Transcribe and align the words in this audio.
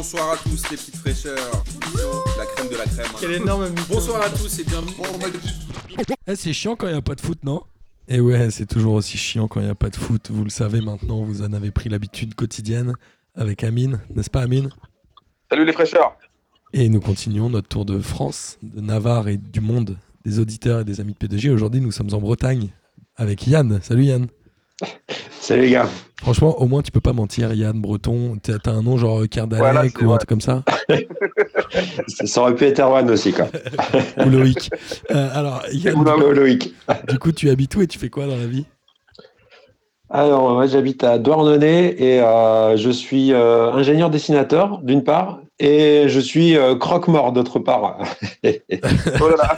Bonsoir 0.00 0.32
à 0.32 0.36
tous 0.38 0.62
les 0.70 0.78
petites 0.78 0.96
fraîcheurs. 0.96 1.36
La 2.38 2.46
crème 2.46 2.68
de 2.70 2.76
la 2.78 2.86
crème. 2.86 3.04
hein. 3.06 3.18
Quel 3.20 3.32
énorme 3.32 3.68
mytho. 3.68 3.82
Bonsoir 3.90 4.22
à 4.22 4.30
tous 4.30 4.58
et 4.58 4.64
bienvenue. 4.64 4.94
Eh, 6.26 6.36
c'est 6.36 6.54
chiant 6.54 6.74
quand 6.74 6.86
il 6.86 6.92
n'y 6.92 6.98
a 6.98 7.02
pas 7.02 7.14
de 7.14 7.20
foot, 7.20 7.38
non? 7.44 7.60
Et 8.08 8.18
ouais, 8.18 8.50
c'est 8.50 8.64
toujours 8.64 8.94
aussi 8.94 9.18
chiant 9.18 9.46
quand 9.46 9.60
il 9.60 9.64
n'y 9.64 9.70
a 9.70 9.74
pas 9.74 9.90
de 9.90 9.96
foot. 9.96 10.30
Vous 10.30 10.42
le 10.42 10.48
savez 10.48 10.80
maintenant, 10.80 11.22
vous 11.22 11.42
en 11.42 11.52
avez 11.52 11.70
pris 11.70 11.90
l'habitude 11.90 12.34
quotidienne 12.34 12.94
avec 13.34 13.62
Amine, 13.62 14.00
n'est-ce 14.14 14.30
pas 14.30 14.40
Amine? 14.40 14.70
Salut 15.50 15.66
les 15.66 15.72
fraîcheurs. 15.74 16.16
Et 16.72 16.88
nous 16.88 17.00
continuons 17.00 17.50
notre 17.50 17.68
tour 17.68 17.84
de 17.84 18.00
France, 18.00 18.56
de 18.62 18.80
Navarre 18.80 19.28
et 19.28 19.36
du 19.36 19.60
monde, 19.60 19.98
des 20.24 20.38
auditeurs 20.38 20.80
et 20.80 20.84
des 20.84 21.02
amis 21.02 21.12
de 21.20 21.26
P2J. 21.26 21.50
Aujourd'hui, 21.50 21.82
nous 21.82 21.92
sommes 21.92 22.14
en 22.14 22.20
Bretagne 22.22 22.70
avec 23.16 23.46
Yann. 23.46 23.80
Salut 23.82 24.04
Yann. 24.04 24.28
Salut 25.40 25.62
les 25.62 25.70
gars. 25.70 25.88
Franchement, 26.16 26.60
au 26.60 26.66
moins, 26.66 26.82
tu 26.82 26.90
peux 26.90 27.00
pas 27.00 27.12
mentir, 27.12 27.52
Yann 27.54 27.80
Breton. 27.80 28.36
T'as 28.42 28.70
un 28.70 28.82
nom 28.82 28.96
genre 28.96 29.22
Kardalek 29.30 29.62
Voilà, 29.62 29.82
ou 30.02 30.12
un 30.12 30.16
truc 30.18 30.28
comme 30.28 30.40
ça 30.40 30.62
Ça, 32.24 32.42
aurait 32.42 32.54
pu 32.54 32.64
être 32.64 32.80
Erwan 32.80 33.08
aussi, 33.10 33.32
quoi. 33.32 33.46
Ou 34.26 34.28
Loïc. 34.28 34.70
Euh, 35.10 35.28
alors, 35.32 35.62
Yann, 35.72 36.02
Loïc. 36.04 36.74
du 37.08 37.18
coup, 37.18 37.32
tu 37.32 37.48
habites 37.48 37.74
où 37.76 37.82
et 37.82 37.86
tu 37.86 37.98
fais 37.98 38.10
quoi 38.10 38.26
dans 38.26 38.36
la 38.36 38.46
vie? 38.46 38.66
Alors, 40.12 40.50
moi, 40.50 40.66
j'habite 40.66 41.04
à 41.04 41.18
Douarnenez 41.18 41.94
et 42.02 42.20
euh, 42.20 42.76
je 42.76 42.90
suis 42.90 43.32
euh, 43.32 43.70
ingénieur 43.72 44.10
dessinateur, 44.10 44.78
d'une 44.82 45.04
part, 45.04 45.40
et 45.60 46.06
je 46.08 46.18
suis 46.18 46.56
euh, 46.56 46.74
croque-mort, 46.74 47.30
d'autre 47.30 47.60
part. 47.60 47.98
Oh 48.44 49.28
là 49.28 49.36
là. 49.38 49.56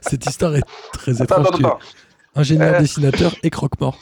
Cette 0.00 0.24
histoire 0.26 0.54
est 0.54 0.62
très 0.92 1.20
Attends, 1.20 1.42
étrange. 1.42 1.46
attends, 1.48 1.68
attends. 1.68 1.78
Ingénieur 2.34 2.74
Euh. 2.74 2.80
dessinateur 2.80 3.34
et 3.42 3.50
croque-mort. 3.50 3.98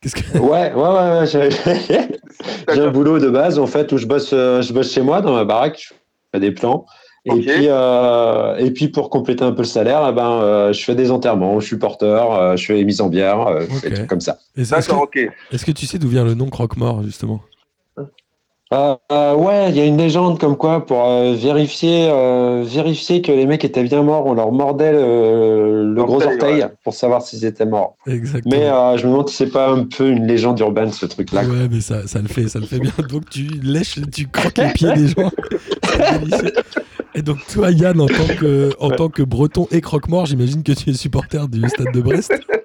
Qu'est-ce 0.00 0.16
que... 0.16 0.38
ouais, 0.38 0.72
ouais, 0.72 0.74
ouais, 0.74 1.20
ouais. 1.20 1.26
J'ai 1.26 2.74
j'ai 2.74 2.80
un 2.80 2.90
boulot 2.90 3.18
de 3.18 3.28
base, 3.30 3.58
en 3.58 3.66
fait, 3.66 3.92
où 3.92 3.98
je 3.98 4.06
bosse, 4.06 4.30
euh, 4.32 4.62
je 4.62 4.72
bosse 4.72 4.92
chez 4.92 5.02
moi, 5.02 5.20
dans 5.20 5.32
ma 5.32 5.44
baraque, 5.44 5.78
je 5.80 5.94
fais 6.34 6.40
des 6.40 6.50
plans. 6.52 6.86
Et, 7.24 7.30
puis, 7.40 7.66
euh, 7.68 8.56
et 8.56 8.72
puis, 8.72 8.88
pour 8.88 9.08
compléter 9.08 9.44
un 9.44 9.52
peu 9.52 9.62
le 9.62 9.66
salaire, 9.68 10.04
eh 10.08 10.12
ben, 10.12 10.28
euh, 10.42 10.72
je 10.72 10.82
fais 10.82 10.96
des 10.96 11.12
enterrements, 11.12 11.60
je 11.60 11.66
suis 11.68 11.78
porteur, 11.78 12.32
euh, 12.34 12.56
je 12.56 12.64
fais 12.64 12.74
les 12.74 12.84
mises 12.84 13.00
en 13.00 13.08
bière, 13.08 13.46
euh, 13.46 13.64
des 13.84 13.92
trucs 13.92 14.08
comme 14.08 14.20
ça. 14.20 14.38
D'accord, 14.56 15.02
ok. 15.02 15.18
est-ce 15.52 15.64
que 15.64 15.70
tu 15.70 15.86
sais 15.86 15.98
d'où 16.00 16.08
vient 16.08 16.24
le 16.24 16.34
nom 16.34 16.48
croque-mort, 16.48 17.04
justement? 17.04 17.40
Euh, 18.72 18.96
euh, 19.10 19.34
ouais, 19.34 19.70
il 19.70 19.76
y 19.76 19.80
a 19.80 19.84
une 19.84 19.98
légende 19.98 20.38
comme 20.38 20.56
quoi 20.56 20.86
pour 20.86 21.06
euh, 21.06 21.34
vérifier, 21.34 22.08
euh, 22.10 22.64
vérifier 22.66 23.20
que 23.20 23.30
les 23.30 23.44
mecs 23.44 23.64
étaient 23.64 23.82
bien 23.82 24.02
morts, 24.02 24.24
on 24.24 24.32
leur 24.32 24.50
mordait 24.50 24.92
le, 24.92 25.92
le 25.92 26.04
gros 26.04 26.22
Orteil, 26.22 26.62
ouais. 26.62 26.68
pour 26.82 26.94
savoir 26.94 27.20
s'ils 27.20 27.44
étaient 27.44 27.66
morts. 27.66 27.96
Exactement. 28.06 28.56
Mais 28.56 28.66
euh, 28.68 28.96
je 28.96 29.06
me 29.06 29.12
demande 29.12 29.28
si 29.28 29.36
c'est 29.36 29.50
pas 29.50 29.70
un 29.70 29.84
peu 29.84 30.08
une 30.08 30.26
légende 30.26 30.58
urbaine 30.60 30.90
ce 30.90 31.04
truc-là. 31.04 31.42
Ouais, 31.42 31.68
mais 31.70 31.80
ça, 31.80 32.06
ça 32.06 32.20
le 32.20 32.28
fait, 32.28 32.48
ça 32.48 32.60
le 32.60 32.66
fait 32.66 32.78
bien. 32.78 32.92
Donc 33.10 33.28
tu 33.28 33.48
lèches, 33.62 33.98
tu 34.10 34.26
croques 34.28 34.56
les 34.56 34.72
pieds 34.72 34.92
des 34.94 35.08
gens. 35.08 35.30
Et 37.14 37.20
donc 37.20 37.38
toi, 37.46 37.70
Yann, 37.70 38.00
en 38.00 38.06
tant 38.06 38.34
que, 38.40 38.70
en 38.80 38.90
tant 38.90 39.10
que 39.10 39.22
breton 39.22 39.68
et 39.70 39.82
croque-mort, 39.82 40.24
j'imagine 40.24 40.62
que 40.62 40.72
tu 40.72 40.88
es 40.88 40.94
supporter 40.94 41.46
du 41.46 41.60
stade 41.68 41.92
de 41.92 42.00
Brest. 42.00 42.32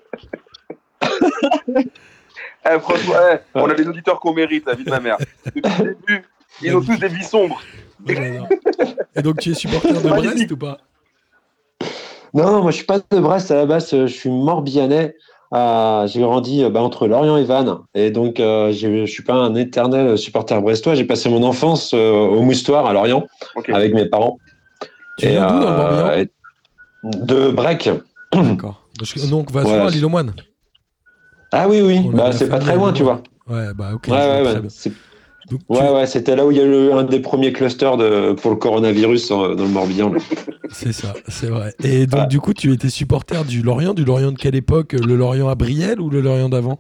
Eh, 2.70 2.80
franchement, 2.80 3.14
eh, 3.34 3.38
on 3.56 3.70
a 3.70 3.74
des 3.74 3.88
auditeurs 3.88 4.20
qu'on 4.20 4.34
mérite, 4.34 4.66
la 4.68 4.76
vie 4.76 4.84
de 4.84 4.90
ma 4.90 5.00
mère. 5.00 5.18
Depuis 5.56 5.62
le 5.84 5.96
début, 5.96 6.24
ils 6.62 6.76
ont 6.76 6.82
tous 6.82 6.98
des 6.98 7.08
vies 7.08 7.24
sombres. 7.24 7.62
Et 9.16 9.22
donc 9.22 9.40
tu 9.40 9.52
es 9.52 9.54
supporter 9.54 9.94
de. 9.94 10.10
Brest 10.10 10.52
ou 10.52 10.58
pas? 10.58 10.78
Non, 12.34 12.52
non, 12.52 12.62
moi 12.62 12.72
je 12.72 12.78
suis 12.78 12.86
pas 12.86 13.00
de 13.00 13.20
Brest 13.20 13.52
à 13.52 13.56
la 13.56 13.66
base, 13.66 13.94
euh, 13.94 14.06
je 14.08 14.14
suis 14.14 14.30
morbihanais. 14.30 15.16
Euh, 15.54 16.06
j'ai 16.08 16.20
grandi 16.20 16.62
euh, 16.64 16.70
bah, 16.70 16.82
entre 16.82 17.08
Lorient 17.08 17.38
et 17.38 17.46
Vannes, 17.46 17.78
et 17.96 18.12
donc 18.12 18.40
euh, 18.42 18.72
j'ai- 18.74 19.06
je 19.06 19.12
suis 19.12 19.24
pas 19.24 19.34
un 19.34 19.56
éternel 19.56 20.18
supporter 20.18 20.62
brestois. 20.62 20.94
J'ai 20.94 21.06
passé 21.06 21.30
mon 21.30 21.42
enfance 21.44 21.94
euh, 21.94 22.12
au 22.12 22.42
Moustoir 22.42 22.86
à 22.86 22.92
Lorient 22.94 23.26
avec 23.74 23.94
mes 23.94 24.06
parents. 24.06 24.38
Tu 25.18 25.28
viens 25.28 25.48
d'où 25.48 25.60
dans 25.60 25.72
le 25.72 25.78
Morbihan? 25.78 26.12
et- 26.22 26.30
De 27.04 27.50
Brec. 27.52 27.90
D'accord. 28.34 28.84
Donc 29.30 29.52
va 29.52 29.64
souvent 29.64 29.86
à 29.88 29.90
l'île 29.90 30.06
aux 30.06 30.10
moines. 30.10 30.34
Ah 31.52 31.68
oui, 31.70 31.82
oui, 31.82 32.10
bah, 32.14 32.32
c'est 32.32 32.50
pas 32.50 32.60
très 32.60 32.76
loin, 32.76 32.92
tu 32.94 33.04
vois. 33.04 33.24
Ouais, 33.50 33.74
bah 33.74 33.92
ok. 33.94 34.08
Ouais, 34.10 34.16
ouais, 34.30 34.62
tu- 34.62 36.12
c'était 36.12 36.36
là 36.36 36.46
où 36.46 36.52
il 36.52 36.58
y 36.58 36.62
a 36.62 36.66
eu 36.66 36.92
un 36.92 37.04
des 37.04 37.20
premiers 37.20 37.54
clusters 37.54 37.98
de, 37.98 38.34
pour 38.34 38.52
le 38.52 38.58
coronavirus 38.58 39.30
dans 39.30 39.48
le 39.48 39.68
Morbihan. 39.68 40.14
C'est 40.70 40.92
ça, 40.92 41.14
c'est 41.30 41.48
vrai. 41.48 41.74
Et 41.82 42.08
donc 42.08 42.28
du 42.28 42.40
coup, 42.40 42.54
tu 42.54 42.74
étais 42.74 42.90
supporter 42.90 43.46
du 43.46 43.62
Lorient, 43.62 43.94
du 43.94 44.04
Lorient 44.04 44.32
de 44.34 44.38
quelle 44.38 44.56
époque? 44.56 44.94
Le 44.94 45.16
Lorient 45.16 45.48
à 45.48 45.56
Brielle 45.56 46.02
ou 46.02 46.10
le 46.10 46.20
Lorient 46.22 46.50
d'avant? 46.50 46.80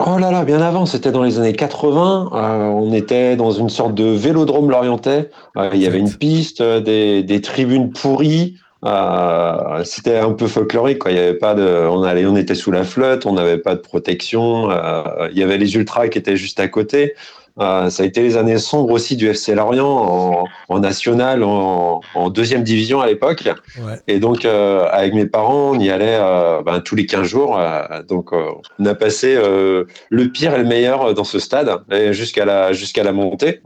Oh 0.00 0.16
là 0.16 0.30
là, 0.30 0.44
bien 0.44 0.60
avant, 0.62 0.86
c'était 0.86 1.10
dans 1.10 1.24
les 1.24 1.38
années 1.40 1.54
80. 1.54 2.30
euh, 2.32 2.66
on 2.68 2.92
était 2.92 3.34
dans 3.36 3.50
une 3.50 3.68
sorte 3.68 3.94
de 3.94 4.04
vélodrome 4.04 4.70
lorientais. 4.70 5.30
Euh, 5.56 5.70
il 5.74 5.80
y 5.82 5.86
avait 5.86 5.98
une 5.98 6.12
piste, 6.16 6.60
euh, 6.60 6.80
des, 6.80 7.24
des 7.24 7.40
tribunes 7.40 7.90
pourries. 7.92 8.56
Euh, 8.84 9.82
c'était 9.84 10.18
un 10.18 10.32
peu 10.32 10.46
folklorique. 10.46 10.98
Quoi. 10.98 11.10
Il 11.10 11.16
y 11.16 11.20
avait 11.20 11.34
pas 11.34 11.54
de, 11.54 11.86
on, 11.90 12.02
allait, 12.02 12.26
on 12.26 12.36
était 12.36 12.54
sous 12.54 12.70
la 12.70 12.84
flotte, 12.84 13.26
on 13.26 13.32
n'avait 13.32 13.58
pas 13.58 13.74
de 13.74 13.80
protection. 13.80 14.70
euh, 14.70 15.28
il 15.32 15.38
y 15.38 15.42
avait 15.42 15.58
les 15.58 15.74
ultras 15.74 16.08
qui 16.08 16.18
étaient 16.18 16.36
juste 16.36 16.60
à 16.60 16.68
côté. 16.68 17.14
Euh, 17.60 17.90
ça 17.90 18.04
a 18.04 18.06
été 18.06 18.22
les 18.22 18.36
années 18.36 18.58
sombres 18.58 18.92
aussi 18.92 19.16
du 19.16 19.28
FC 19.28 19.56
Lorient 19.56 19.84
en, 19.88 20.44
en 20.68 20.78
national, 20.78 21.42
en, 21.42 22.00
en 22.14 22.30
deuxième 22.30 22.62
division 22.62 23.00
à 23.00 23.08
l'époque. 23.08 23.42
Ouais. 23.80 23.94
Et 24.06 24.20
donc, 24.20 24.44
euh, 24.44 24.86
avec 24.92 25.12
mes 25.12 25.26
parents, 25.26 25.72
on 25.74 25.80
y 25.80 25.90
allait 25.90 26.18
euh, 26.20 26.62
ben, 26.62 26.78
tous 26.78 26.94
les 26.94 27.04
15 27.04 27.26
jours. 27.26 27.58
euh, 27.58 28.04
donc, 28.08 28.32
euh, 28.32 28.44
on 28.78 28.86
a 28.86 28.94
passé 28.94 29.34
euh, 29.36 29.86
le 30.08 30.28
pire 30.28 30.54
et 30.54 30.58
le 30.58 30.64
meilleur 30.64 31.14
dans 31.14 31.24
ce 31.24 31.40
stade 31.40 31.68
jusqu'à 32.12 32.44
la, 32.44 32.72
jusqu'à 32.72 33.02
la 33.02 33.10
montée. 33.10 33.60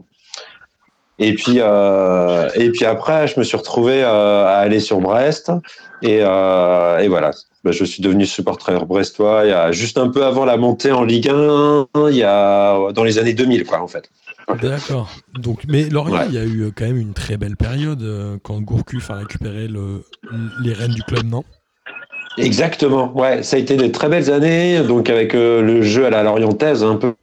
Et 1.19 1.33
puis, 1.35 1.57
euh, 1.59 2.49
et 2.55 2.71
puis 2.71 2.85
après, 2.85 3.27
je 3.27 3.39
me 3.39 3.43
suis 3.43 3.55
retrouvé 3.57 4.03
euh, 4.03 4.45
à 4.45 4.57
aller 4.57 4.79
sur 4.79 4.99
Brest. 4.99 5.51
Et, 6.01 6.19
euh, 6.21 6.97
et 6.99 7.07
voilà, 7.07 7.31
Ben, 7.63 7.71
je 7.71 7.85
suis 7.85 8.01
devenu 8.03 8.25
supporter 8.25 8.85
brestois 8.85 9.45
il 9.45 9.49
y 9.49 9.53
a 9.53 9.71
juste 9.71 9.97
un 9.97 10.09
peu 10.09 10.25
avant 10.25 10.43
la 10.43 10.57
montée 10.57 10.91
en 10.91 11.03
Ligue 11.03 11.29
1, 11.29 11.85
il 12.09 12.15
y 12.17 12.23
a, 12.23 12.91
dans 12.91 13.03
les 13.05 13.19
années 13.19 13.33
2000, 13.33 13.63
quoi, 13.65 13.81
en 13.81 13.87
fait. 13.87 14.09
D'accord. 14.61 15.09
Donc, 15.39 15.61
mais 15.69 15.83
Lorient, 15.89 16.15
Ouais. 16.17 16.25
il 16.27 16.33
y 16.33 16.37
a 16.37 16.43
eu 16.43 16.73
quand 16.75 16.83
même 16.85 16.97
une 16.97 17.13
très 17.13 17.37
belle 17.37 17.55
période 17.55 18.01
euh, 18.01 18.35
quand 18.43 18.59
Gourcuff 18.59 19.09
a 19.11 19.15
récupéré 19.15 19.67
le, 19.69 20.03
les 20.61 20.73
rênes 20.73 20.91
du 20.91 21.03
club, 21.03 21.25
non? 21.25 21.43
Exactement, 22.37 23.15
ouais, 23.15 23.43
ça 23.43 23.57
a 23.57 23.59
été 23.59 23.77
des 23.77 23.91
très 23.91 24.09
belles 24.09 24.31
années, 24.31 24.81
donc 24.81 25.09
avec 25.09 25.35
euh, 25.35 25.61
le 25.61 25.83
jeu 25.83 26.05
à 26.05 26.09
la 26.09 26.23
Lorientaise, 26.23 26.83
un 26.83 26.95
peu. 26.95 27.13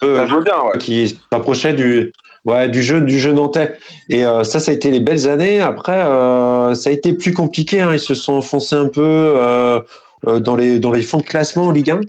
peu- 0.00 0.16
Ça 0.16 0.26
joue 0.26 0.42
bien, 0.42 0.54
ouais. 0.64 0.78
qui 0.78 1.18
s'approchait 1.30 1.74
du, 1.74 2.12
ouais, 2.44 2.68
du 2.68 2.82
jeu 2.82 3.00
du 3.00 3.18
jeu 3.18 3.32
nantais. 3.32 3.76
Et 4.08 4.24
euh, 4.24 4.44
ça, 4.44 4.60
ça 4.60 4.70
a 4.70 4.74
été 4.74 4.90
les 4.90 5.00
belles 5.00 5.28
années. 5.28 5.60
Après, 5.60 6.02
euh, 6.02 6.74
ça 6.74 6.90
a 6.90 6.92
été 6.92 7.12
plus 7.12 7.32
compliqué. 7.32 7.80
hein. 7.80 7.92
Ils 7.92 8.00
se 8.00 8.14
sont 8.14 8.34
enfoncés 8.34 8.76
un 8.76 8.88
peu 8.88 9.02
euh, 9.02 9.80
dans 10.40 10.56
les 10.56 10.78
dans 10.78 10.92
les 10.92 11.02
fonds 11.02 11.18
de 11.18 11.24
classement 11.24 11.64
en 11.64 11.70
Ligue 11.70 11.90
1. 11.90 12.00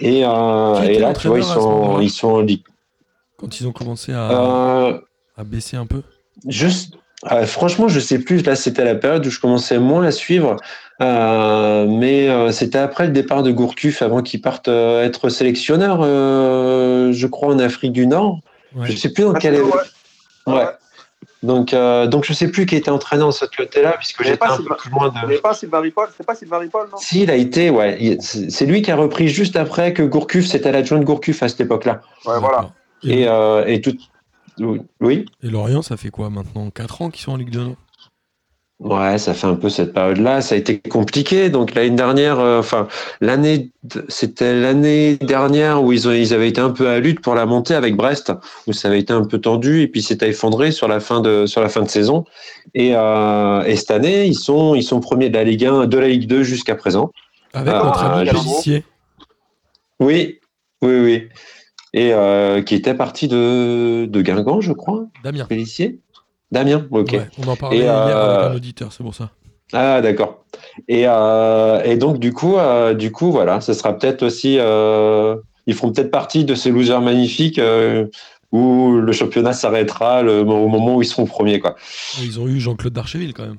Et, 0.00 0.20
là, 0.20 1.12
tu 1.18 1.28
vois, 1.28 1.38
ils 1.38 1.44
sont 1.44 2.00
ils 2.00 2.10
sont 2.10 2.28
en 2.28 2.40
Ligue. 2.40 2.62
Quand 3.36 3.60
ils 3.60 3.66
ont 3.66 3.72
commencé 3.72 4.12
à, 4.12 5.00
à 5.36 5.44
baisser 5.44 5.76
un 5.76 5.86
peu? 5.86 6.02
Juste, 6.46 6.94
franchement, 7.46 7.88
je 7.88 8.00
sais 8.00 8.18
plus. 8.18 8.44
Là, 8.44 8.56
c'était 8.56 8.84
la 8.84 8.94
période 8.94 9.26
où 9.26 9.30
je 9.30 9.40
commençais 9.40 9.78
moins 9.78 10.04
à 10.04 10.10
suivre. 10.10 10.56
Mais 11.00 12.52
c'était 12.52 12.78
après 12.78 13.06
le 13.06 13.12
départ 13.12 13.42
de 13.42 13.50
Gourcuff, 13.50 14.02
avant 14.02 14.22
qu'il 14.22 14.40
parte 14.40 14.68
être 14.68 15.28
sélectionneur, 15.28 16.02
je 16.02 17.26
crois, 17.26 17.52
en 17.54 17.58
Afrique 17.58 17.92
du 17.92 18.06
Nord. 18.06 18.40
Ouais. 18.74 18.90
Je 18.90 18.96
sais 18.96 19.12
plus 19.12 19.24
dans 19.24 19.34
quel. 19.34 19.56
c'est. 19.56 19.62
Ouais. 19.62 20.54
Ouais. 20.54 20.66
Donc, 21.42 21.74
euh, 21.74 22.06
donc 22.06 22.24
je 22.24 22.32
sais 22.32 22.48
plus 22.48 22.64
qui 22.64 22.74
était 22.74 22.90
entraîneur 22.90 23.28
de 23.28 23.32
ce 23.34 23.44
côté-là, 23.44 23.96
puisque 23.98 24.22
j'étais 24.22 24.36
pas 24.38 24.54
un 24.54 24.56
peu 24.56 24.74
plus 24.76 24.90
loin 24.90 25.10
de. 25.10 25.14
n'avez 25.14 25.38
pas 25.38 25.52
Sylvain 25.52 25.80
Ripoll 25.80 26.08
C'est 26.16 26.26
pas 26.26 26.34
Sylvain 26.34 26.58
Ripoll, 26.58 26.88
non? 26.90 26.96
Si, 26.96 27.22
il 27.22 27.30
a 27.30 27.36
été, 27.36 27.68
ouais. 27.70 28.16
C'est 28.20 28.50
c'est 28.50 28.64
lui 28.66 28.80
qui 28.80 28.90
a 28.90 28.96
repris 28.96 29.28
juste 29.28 29.56
après 29.56 29.92
que 29.92 30.02
Gourcuff, 30.02 30.46
c'était 30.46 30.72
l'adjoint 30.72 30.98
de 30.98 31.04
Gourcuff 31.04 31.42
à 31.42 31.48
cette 31.48 31.60
époque-là. 31.60 32.00
Ouais, 32.26 32.38
voilà. 32.40 32.70
Et, 33.02 33.20
Et, 33.22 33.28
euh, 33.28 33.64
et 33.66 33.80
tout. 33.82 33.94
Oui. 35.00 35.26
et 35.42 35.48
Lorient, 35.50 35.82
ça 35.82 35.96
fait 35.96 36.10
quoi 36.10 36.30
maintenant? 36.30 36.70
4 36.70 37.02
ans 37.02 37.10
qu'ils 37.10 37.22
sont 37.24 37.32
en 37.32 37.36
Ligue 37.36 37.50
2 37.50 37.60
non? 37.60 37.76
Ouais, 38.84 39.16
ça 39.16 39.32
fait 39.32 39.46
un 39.46 39.54
peu 39.54 39.70
cette 39.70 39.94
période-là. 39.94 40.42
Ça 40.42 40.54
a 40.54 40.58
été 40.58 40.78
compliqué. 40.78 41.48
Donc 41.48 41.74
l'année 41.74 41.96
dernière, 41.96 42.38
euh, 42.38 42.58
enfin 42.58 42.86
l'année, 43.22 43.70
c'était 44.08 44.54
l'année 44.60 45.16
dernière 45.16 45.82
où 45.82 45.90
ils 45.92 46.06
ont, 46.06 46.12
ils 46.12 46.34
avaient 46.34 46.50
été 46.50 46.60
un 46.60 46.68
peu 46.68 46.86
à 46.88 47.00
lutte 47.00 47.20
pour 47.20 47.34
la 47.34 47.46
montée 47.46 47.74
avec 47.74 47.96
Brest, 47.96 48.30
où 48.66 48.74
ça 48.74 48.88
avait 48.88 49.00
été 49.00 49.14
un 49.14 49.24
peu 49.24 49.40
tendu 49.40 49.80
et 49.80 49.88
puis 49.88 50.02
c'était 50.02 50.28
effondré 50.28 50.70
sur 50.70 50.86
la 50.86 51.00
fin 51.00 51.22
de 51.22 51.46
sur 51.46 51.62
la 51.62 51.70
fin 51.70 51.80
de 51.80 51.88
saison. 51.88 52.26
Et, 52.74 52.92
euh, 52.94 53.62
et 53.64 53.76
cette 53.76 53.90
année, 53.90 54.26
ils 54.26 54.34
sont 54.34 54.74
ils 54.74 54.82
sont 54.82 55.00
premiers 55.00 55.30
de 55.30 55.34
la 55.38 55.44
Ligue 55.44 55.64
1, 55.64 55.86
de 55.86 55.98
la 55.98 56.08
Ligue 56.08 56.26
2 56.28 56.42
jusqu'à 56.42 56.74
présent. 56.74 57.10
Avec 57.54 57.72
Ah, 57.74 57.84
notre 57.84 58.04
ami 58.04 58.28
Pélissier. 58.28 58.84
Oui, 59.98 60.40
oui, 60.82 61.00
oui. 61.00 61.28
Et 61.94 62.12
euh, 62.12 62.60
qui 62.60 62.74
était 62.74 62.94
parti 62.94 63.28
de 63.28 64.04
de 64.10 64.20
Guingamp, 64.20 64.60
je 64.60 64.72
crois, 64.72 65.06
Damien. 65.22 65.46
Pélissier. 65.46 66.00
Damien, 66.54 66.86
ok. 66.90 67.12
Ouais, 67.12 67.28
on 67.44 67.48
en 67.48 67.56
parlait 67.56 67.78
Et, 67.78 67.80
hier 67.80 67.92
euh, 67.94 68.36
avec 68.36 68.52
un 68.52 68.56
auditeur, 68.56 68.92
c'est 68.92 69.02
pour 69.02 69.14
ça. 69.14 69.30
Ah 69.72 70.00
d'accord. 70.00 70.44
Et, 70.88 71.04
euh, 71.06 71.82
et 71.82 71.96
donc 71.96 72.18
du 72.20 72.32
coup, 72.32 72.56
euh, 72.56 72.94
du 72.94 73.10
coup 73.10 73.32
voilà, 73.32 73.60
ce 73.60 73.72
sera 73.72 73.98
peut-être 73.98 74.22
aussi, 74.22 74.56
euh, 74.58 75.36
ils 75.66 75.74
feront 75.74 75.90
peut-être 75.90 76.12
partie 76.12 76.44
de 76.44 76.54
ces 76.54 76.70
losers 76.70 77.00
magnifiques 77.00 77.58
euh, 77.58 78.06
où 78.52 78.92
le 78.92 79.12
championnat 79.12 79.52
s'arrêtera 79.52 80.22
au 80.22 80.44
moment 80.44 80.96
où 80.96 81.02
ils 81.02 81.06
seront 81.06 81.26
premiers. 81.26 81.58
Quoi. 81.58 81.74
Ils 82.22 82.38
ont 82.38 82.46
eu 82.46 82.60
Jean-Claude 82.60 82.92
Darcheville 82.92 83.34
quand 83.34 83.46
même. 83.46 83.58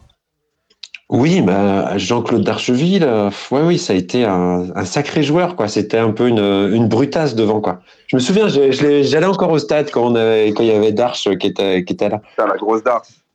Oui, 1.10 1.42
bah, 1.42 1.98
Jean-Claude 1.98 2.42
Darcheville, 2.44 3.04
euh, 3.04 3.30
ouais, 3.52 3.62
oui, 3.62 3.78
ça 3.78 3.94
a 3.94 3.96
été 3.96 4.25
un, 4.25 4.66
un 4.75 4.86
sacré 4.86 5.22
joueur. 5.22 5.56
quoi. 5.56 5.68
C'était 5.68 6.00
un 6.00 6.12
peu 6.12 6.28
une, 6.28 6.40
une 6.40 6.88
brutasse 6.88 7.36
devant. 7.36 7.62
quoi. 7.62 7.80
Je 8.07 8.16
me 8.16 8.22
souviens, 8.22 8.48
j'allais 8.48 9.25
encore 9.28 9.52
au 9.52 9.60
stade 9.60 9.92
quand, 9.92 10.02
on 10.12 10.16
avait, 10.16 10.52
quand 10.54 10.63
il 10.63 10.69
y 10.69 10.72
avait 10.72 10.92
Darche 10.92 11.30
qui 11.38 11.48
était, 11.48 11.84
qui 11.84 11.94
était 11.94 12.10
là. 12.10 12.19
Putain, 12.19 12.48
la 12.48 12.57
grosse. 12.57 12.81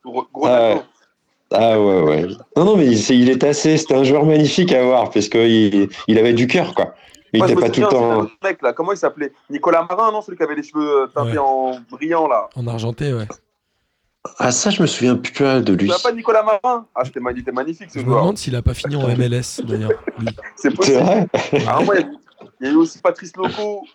Gros, 0.04 0.26
gros 0.32 0.46
Ah 0.46 0.74
ouais. 0.74 0.82
Ah 1.52 1.80
ouais, 1.80 2.02
ouais. 2.02 2.26
Non, 2.56 2.64
non, 2.64 2.76
mais 2.76 2.86
il, 2.86 2.98
c'est- 2.98 3.16
il 3.16 3.28
était 3.28 3.48
assez. 3.48 3.76
C'était 3.76 3.94
un 3.96 4.04
joueur 4.04 4.24
magnifique 4.24 4.72
à 4.72 4.82
voir 4.84 5.10
parce 5.10 5.28
qu'il 5.28 5.88
il 6.08 6.18
avait 6.18 6.32
du 6.32 6.46
cœur, 6.46 6.74
quoi. 6.74 6.94
Il 7.32 7.40
n'était 7.40 7.54
pas 7.54 7.70
tout 7.70 7.80
le 7.82 7.86
temps. 7.86 8.26
mec 8.42 8.60
là, 8.62 8.72
comment 8.72 8.90
il 8.92 8.98
s'appelait? 8.98 9.32
Nicolas 9.48 9.86
Marin, 9.88 10.10
non? 10.10 10.22
Celui 10.22 10.36
qui 10.36 10.42
avait 10.42 10.54
les 10.56 10.62
cheveux 10.64 11.02
euh, 11.02 11.06
teintés 11.06 11.32
Ouais. 11.32 11.38
en 11.38 11.72
brillant 11.90 12.26
là. 12.26 12.48
En 12.56 12.66
argenté, 12.66 13.12
ouais. 13.14 13.26
Ah, 14.38 14.52
ça, 14.52 14.68
je 14.70 14.82
me 14.82 14.86
souviens 14.86 15.16
plus 15.16 15.32
de 15.32 15.74
Tu 15.74 15.84
lui. 15.84 15.88
n'as 15.88 15.98
pas 15.98 16.12
Nicolas 16.12 16.42
Marin 16.42 16.86
Ah, 16.94 17.04
c'était 17.04 17.20
magnifique 17.20 17.88
ce 17.90 17.98
Je 17.98 17.98
me 18.00 18.04
joueur. 18.10 18.20
demande 18.20 18.38
s'il 18.38 18.54
a 18.54 18.62
pas 18.62 18.74
fini 18.74 18.96
en 18.96 19.08
MLS 19.08 19.62
d'ailleurs. 19.64 19.92
C'est 20.56 20.74
possible. 20.74 20.98
vrai 20.98 21.26
Ah, 21.66 21.82
ouais, 21.82 22.04
il 22.60 22.66
y 22.66 22.70
a 22.70 22.72
eu 22.72 22.76
aussi 22.76 22.98
Patrice 22.98 23.34
Loco. 23.36 23.86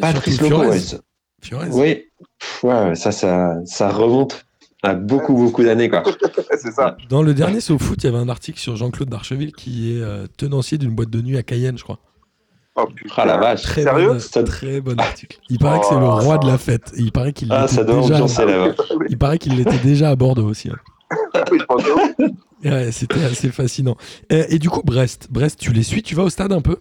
Patrice 0.00 0.40
Loco, 0.40 0.64
ouais. 0.64 0.80
Oui. 1.72 2.04
Ouais, 2.62 2.94
ça, 2.94 3.12
ça, 3.12 3.56
ça 3.66 3.90
remonte 3.90 4.44
à 4.82 4.94
beaucoup, 4.94 5.34
beaucoup 5.34 5.62
d'années, 5.62 5.90
quoi. 5.90 6.02
c'est 6.58 6.72
ça. 6.72 6.96
Dans 7.10 7.22
le 7.22 7.34
dernier 7.34 7.60
C'est 7.60 7.72
au 7.74 7.78
foot, 7.78 8.02
il 8.02 8.06
y 8.06 8.08
avait 8.08 8.18
un 8.18 8.28
article 8.30 8.58
sur 8.58 8.76
Jean-Claude 8.76 9.10
Darcheville 9.10 9.52
qui 9.52 9.94
est 9.96 10.00
euh, 10.00 10.26
tenancier 10.38 10.78
d'une 10.78 10.94
boîte 10.94 11.10
de 11.10 11.20
nuit 11.20 11.36
à 11.36 11.42
Cayenne, 11.42 11.76
je 11.76 11.82
crois. 11.82 11.98
Oh 12.82 12.86
putain. 12.94 13.14
Ah 13.18 13.24
la 13.26 13.36
vache. 13.38 13.62
Très 13.62 13.82
Sérieux 13.82 14.08
bon, 14.12 14.18
Ça- 14.18 14.42
très 14.42 14.80
bon 14.80 14.98
article. 15.00 15.38
Il 15.48 15.58
paraît 15.58 15.80
que 15.80 15.86
c'est 15.86 15.94
le 15.98 16.04
Oh, 16.06 16.16
roi 16.20 16.38
de 16.38 16.46
la 16.46 16.58
fête. 16.58 16.92
Et 16.96 17.00
il 17.02 17.12
paraît 17.12 17.32
qu'il 17.32 17.48
Ah, 17.50 17.62
l'était 17.62 17.74
ça 17.74 17.84
doit 17.84 18.00
déjà. 18.00 18.14
ambiancer 18.14 18.44
là-bas. 18.46 18.74
Il 19.08 19.18
paraît 19.18 19.38
qu'il 19.38 19.56
l'était 19.56 19.78
déjà 19.78 20.10
à 20.10 20.16
Bordeaux 20.16 20.46
aussi. 20.48 20.68
hein. 20.70 20.76
Ouais, 22.64 22.92
c'était 22.92 23.24
assez 23.24 23.48
fascinant. 23.50 23.96
Et, 24.28 24.54
et 24.54 24.58
du 24.58 24.68
coup, 24.68 24.82
Brest, 24.84 25.28
Brest, 25.30 25.58
tu 25.58 25.72
les 25.72 25.82
suis, 25.82 26.02
tu 26.02 26.14
vas 26.14 26.24
au 26.24 26.30
stade 26.30 26.52
un 26.52 26.60
peu? 26.60 26.76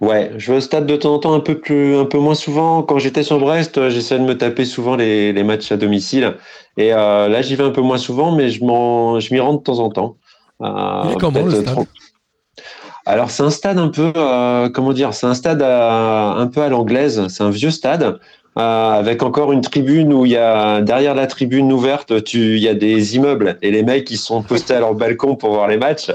Ouais, 0.00 0.32
je 0.38 0.50
vais 0.50 0.58
au 0.58 0.60
stade 0.62 0.86
de 0.86 0.96
temps 0.96 1.14
en 1.14 1.18
temps 1.18 1.34
un 1.34 1.40
peu 1.40 1.58
plus, 1.60 1.94
un 1.96 2.06
peu 2.06 2.18
moins 2.18 2.34
souvent. 2.34 2.82
Quand 2.82 2.98
j'étais 2.98 3.22
sur 3.22 3.38
Brest, 3.38 3.76
euh, 3.76 3.90
j'essayais 3.90 4.18
de 4.20 4.24
me 4.26 4.36
taper 4.36 4.64
souvent 4.64 4.96
les, 4.96 5.32
les 5.34 5.42
matchs 5.44 5.70
à 5.72 5.76
domicile. 5.76 6.36
Et 6.78 6.94
euh, 6.94 7.28
là, 7.28 7.42
j'y 7.42 7.54
vais 7.54 7.64
un 7.64 7.70
peu 7.70 7.82
moins 7.82 7.98
souvent, 7.98 8.32
mais 8.34 8.48
je 8.48 8.64
m'y 8.64 9.40
rends 9.40 9.54
de 9.54 9.62
temps 9.62 9.78
en 9.80 9.90
temps. 9.90 10.16
Euh, 10.62 11.02
Il 11.04 11.10
est 11.12 11.16
comment, 11.20 11.44
le 11.44 11.50
stade? 11.50 11.64
30. 11.66 11.88
Alors, 13.08 13.30
c'est 13.30 13.42
un 13.42 13.48
stade 13.48 13.78
un 13.78 13.88
peu, 13.88 14.12
euh, 14.14 14.68
comment 14.68 14.92
dire, 14.92 15.14
c'est 15.14 15.26
un 15.26 15.32
stade 15.32 15.62
à- 15.62 16.32
un 16.34 16.46
peu 16.46 16.60
à 16.60 16.68
l'anglaise. 16.68 17.26
C'est 17.28 17.42
un 17.42 17.48
vieux 17.50 17.70
stade. 17.70 18.18
euh, 18.58 18.90
avec 18.90 19.22
encore 19.22 19.52
une 19.52 19.60
tribune 19.60 20.12
où 20.12 20.26
il 20.26 20.32
y 20.32 20.36
a 20.36 20.80
derrière 20.80 21.14
la 21.14 21.28
tribune 21.28 21.72
ouverte, 21.72 22.24
tu, 22.24 22.56
il 22.56 22.62
y 22.62 22.66
a 22.66 22.74
des 22.74 23.14
immeubles 23.14 23.56
et 23.62 23.70
les 23.70 23.84
mecs 23.84 24.10
ils 24.10 24.16
sont 24.16 24.42
postés 24.42 24.74
à 24.74 24.80
leur 24.80 24.94
balcon 24.94 25.36
pour 25.36 25.50
voir 25.50 25.68
les 25.68 25.76
matchs. 25.76 26.10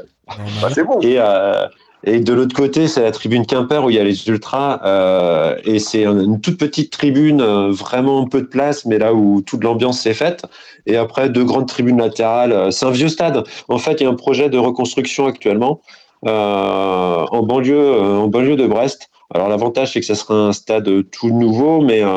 Bah, 0.62 0.68
c'est 0.74 0.84
bon. 0.84 1.00
Et, 1.00 1.16
euh, 1.20 1.66
et 2.04 2.20
de 2.20 2.34
l'autre 2.34 2.54
côté, 2.54 2.90
c'est 2.90 3.02
la 3.02 3.12
tribune 3.12 3.46
Quimper 3.46 3.86
où 3.86 3.90
il 3.92 3.96
y 3.96 4.00
a 4.00 4.04
les 4.04 4.28
ultras. 4.28 4.82
euh, 4.84 5.56
et 5.64 5.80
c'est 5.80 6.04
un- 6.06 6.20
une 6.20 6.42
toute 6.42 6.58
petite 6.60 6.92
tribune, 6.92 7.40
euh, 7.40 7.72
vraiment 7.72 8.28
peu 8.28 8.42
de 8.42 8.48
place, 8.48 8.84
mais 8.84 8.98
là 8.98 9.14
où 9.14 9.42
toute 9.42 9.64
l'ambiance 9.64 10.02
s'est 10.02 10.14
faite. 10.14 10.44
Et 10.86 10.98
après, 10.98 11.30
deux 11.30 11.46
grandes 11.46 11.68
tribunes 11.70 12.00
latérales. 12.00 12.52
Euh, 12.52 12.72
C'est 12.72 12.86
un 12.86 12.92
vieux 12.92 13.08
stade. 13.08 13.46
En 13.70 13.78
fait, 13.78 14.02
il 14.02 14.04
y 14.04 14.06
a 14.06 14.10
un 14.10 14.16
projet 14.16 14.50
de 14.50 14.58
reconstruction 14.58 15.28
actuellement 15.28 15.80
euh, 15.80 16.03
en, 16.26 17.44
banlieue, 17.44 17.78
euh, 17.78 18.18
en 18.18 18.28
banlieue 18.28 18.56
de 18.56 18.68
Brest. 18.68 19.10
Alors 19.34 19.50
l'avantage, 19.50 19.94
c'est 19.94 20.00
que 20.00 20.06
ça 20.06 20.14
sera 20.16 20.36
un 20.36 20.54
stade 20.54 20.88
tout 21.10 21.30
nouveau, 21.32 21.82
mais 21.82 22.04
euh, 22.04 22.08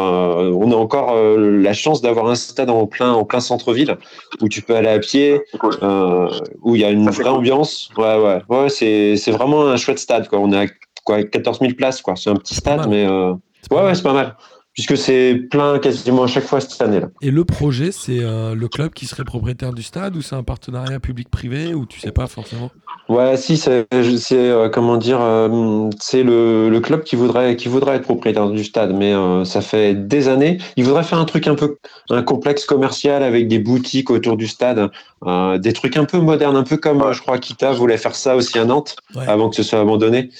on 0.52 0.70
a 0.70 0.74
encore 0.76 1.12
euh, 1.14 1.62
la 1.62 1.72
chance 1.72 2.02
d'avoir 2.02 2.26
un 2.26 2.34
stade 2.34 2.68
en 2.68 2.86
plein, 2.86 3.12
en 3.12 3.24
plein 3.24 3.40
centre-ville 3.40 3.96
où 4.42 4.48
tu 4.48 4.60
peux 4.60 4.76
aller 4.76 4.88
à 4.90 4.98
pied, 4.98 5.40
cool. 5.58 5.76
euh, 5.82 6.28
où 6.62 6.74
il 6.74 6.82
y 6.82 6.84
a 6.84 6.90
une 6.90 7.04
Ça, 7.06 7.10
vraie 7.12 7.24
cool. 7.24 7.32
ambiance. 7.38 7.88
Ouais, 7.96 8.18
ouais, 8.18 8.42
ouais, 8.50 8.68
c'est 8.68 9.16
c'est 9.16 9.30
vraiment 9.30 9.66
un 9.66 9.76
chouette 9.78 9.98
stade. 9.98 10.28
Quoi. 10.28 10.40
On 10.40 10.52
est 10.52 10.58
à 10.58 10.66
quoi, 11.04 11.22
14 11.22 11.60
000 11.60 11.72
places, 11.74 12.02
quoi. 12.02 12.16
C'est 12.16 12.28
un 12.28 12.36
petit 12.36 12.54
stade, 12.54 12.86
mais 12.88 13.06
euh, 13.06 13.32
ouais, 13.70 13.82
ouais, 13.82 13.94
c'est 13.94 14.02
pas 14.02 14.12
mal. 14.12 14.36
Puisque 14.76 14.96
c'est 14.98 15.34
plein 15.50 15.78
quasiment 15.78 16.24
à 16.24 16.26
chaque 16.26 16.44
fois 16.44 16.60
cette 16.60 16.80
année-là. 16.82 17.08
Et 17.22 17.30
le 17.30 17.44
projet, 17.46 17.92
c'est 17.92 18.20
euh, 18.20 18.54
le 18.54 18.68
club 18.68 18.92
qui 18.92 19.06
serait 19.06 19.24
propriétaire 19.24 19.72
du 19.72 19.82
stade 19.82 20.14
ou 20.16 20.20
c'est 20.20 20.36
un 20.36 20.42
partenariat 20.42 21.00
public-privé 21.00 21.72
ou 21.72 21.86
tu 21.86 21.98
sais 21.98 22.12
pas 22.12 22.26
forcément? 22.26 22.70
Ouais, 23.08 23.36
si, 23.38 23.56
c'est 23.56 23.86
euh, 23.92 24.68
comment 24.68 24.96
dire, 24.98 25.20
euh, 25.22 25.88
c'est 25.98 26.22
le, 26.24 26.68
le 26.68 26.80
club 26.80 27.04
qui 27.04 27.16
voudrait 27.16 27.56
qui 27.56 27.68
voudrait 27.68 27.96
être 27.96 28.02
propriétaire 28.02 28.50
du 28.50 28.64
stade, 28.64 28.94
mais 28.94 29.14
ça 29.46 29.62
fait 29.62 29.94
des 29.94 30.28
années. 30.28 30.58
Il 30.76 30.84
voudrait 30.84 31.04
faire 31.04 31.18
un 31.18 31.24
truc 31.24 31.46
un 31.46 31.54
peu 31.54 31.78
un 32.10 32.22
complexe 32.22 32.66
commercial 32.66 33.22
avec 33.22 33.48
des 33.48 33.58
boutiques 33.58 34.10
autour 34.10 34.36
du 34.36 34.46
stade, 34.46 34.90
des 35.24 35.72
trucs 35.72 35.96
un 35.96 36.04
peu 36.04 36.18
modernes, 36.18 36.56
un 36.56 36.64
peu 36.64 36.76
comme 36.76 37.12
je 37.12 37.22
crois 37.22 37.38
Kita 37.38 37.72
voulait 37.72 37.96
faire 37.96 38.14
ça 38.14 38.36
aussi 38.36 38.58
à 38.58 38.66
Nantes 38.66 38.96
Ouais. 39.14 39.24
avant 39.26 39.48
que 39.48 39.56
ce 39.56 39.62
soit 39.62 39.80
abandonné. 39.80 40.30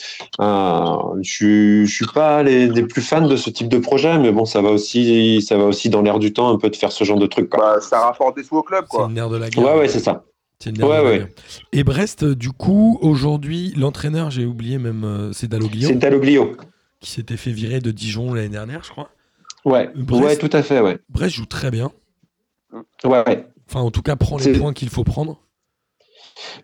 Je 0.40 1.84
je 1.86 1.92
suis 1.94 2.06
pas 2.12 2.42
les, 2.42 2.68
des 2.68 2.82
plus 2.82 3.00
fans 3.00 3.26
de 3.26 3.36
ce 3.36 3.48
type 3.48 3.68
de 3.68 3.78
projet, 3.78 4.18
mais 4.18 4.25
bon, 4.32 4.44
ça 4.44 4.62
va 4.62 4.70
aussi 4.70 5.40
ça 5.42 5.56
va 5.56 5.64
aussi 5.64 5.88
dans 5.90 6.02
l'air 6.02 6.18
du 6.18 6.32
temps 6.32 6.48
un 6.52 6.58
peu 6.58 6.70
de 6.70 6.76
faire 6.76 6.92
ce 6.92 7.04
genre 7.04 7.18
de 7.18 7.26
truc. 7.26 7.48
Quoi. 7.50 7.74
Bah, 7.76 7.80
ça 7.80 8.00
rapporte 8.00 8.36
des 8.36 8.42
sous 8.44 8.56
au 8.56 8.62
club, 8.62 8.84
C'est 8.90 8.96
quoi. 8.96 9.06
le 9.08 9.14
nerf 9.14 9.28
de 9.30 9.36
la 9.36 9.50
guerre. 9.50 9.64
Ouais, 9.64 9.78
ouais, 9.80 9.88
c'est 9.88 10.00
ça. 10.00 10.24
C'est 10.58 10.76
Ouais, 10.82 11.00
ouais. 11.00 11.26
Et 11.72 11.84
Brest, 11.84 12.22
euh, 12.22 12.34
du 12.34 12.50
coup, 12.50 12.98
aujourd'hui, 13.02 13.74
l'entraîneur, 13.76 14.30
j'ai 14.30 14.46
oublié 14.46 14.78
même, 14.78 15.04
euh, 15.04 15.32
c'est 15.34 15.48
Dalloglio, 15.48 15.88
C'est 15.88 15.96
Dalloglio. 15.96 16.56
qui 17.00 17.10
s'était 17.10 17.36
fait 17.36 17.50
virer 17.50 17.80
de 17.80 17.90
Dijon 17.90 18.32
l'année 18.32 18.48
dernière, 18.48 18.82
je 18.82 18.90
crois. 18.90 19.10
Ouais, 19.66 19.90
Brest. 19.94 20.24
ouais, 20.24 20.36
tout 20.38 20.48
à 20.56 20.62
fait, 20.62 20.80
ouais. 20.80 20.98
Brest 21.10 21.34
joue 21.36 21.44
très 21.44 21.70
bien. 21.70 21.90
Ouais, 23.04 23.22
ouais. 23.26 23.46
Enfin, 23.68 23.80
en 23.80 23.90
tout 23.90 24.00
cas, 24.02 24.16
prend 24.16 24.38
les 24.38 24.44
C'est- 24.44 24.52
points 24.58 24.72
qu'il 24.72 24.88
faut 24.88 25.04
prendre. 25.04 25.38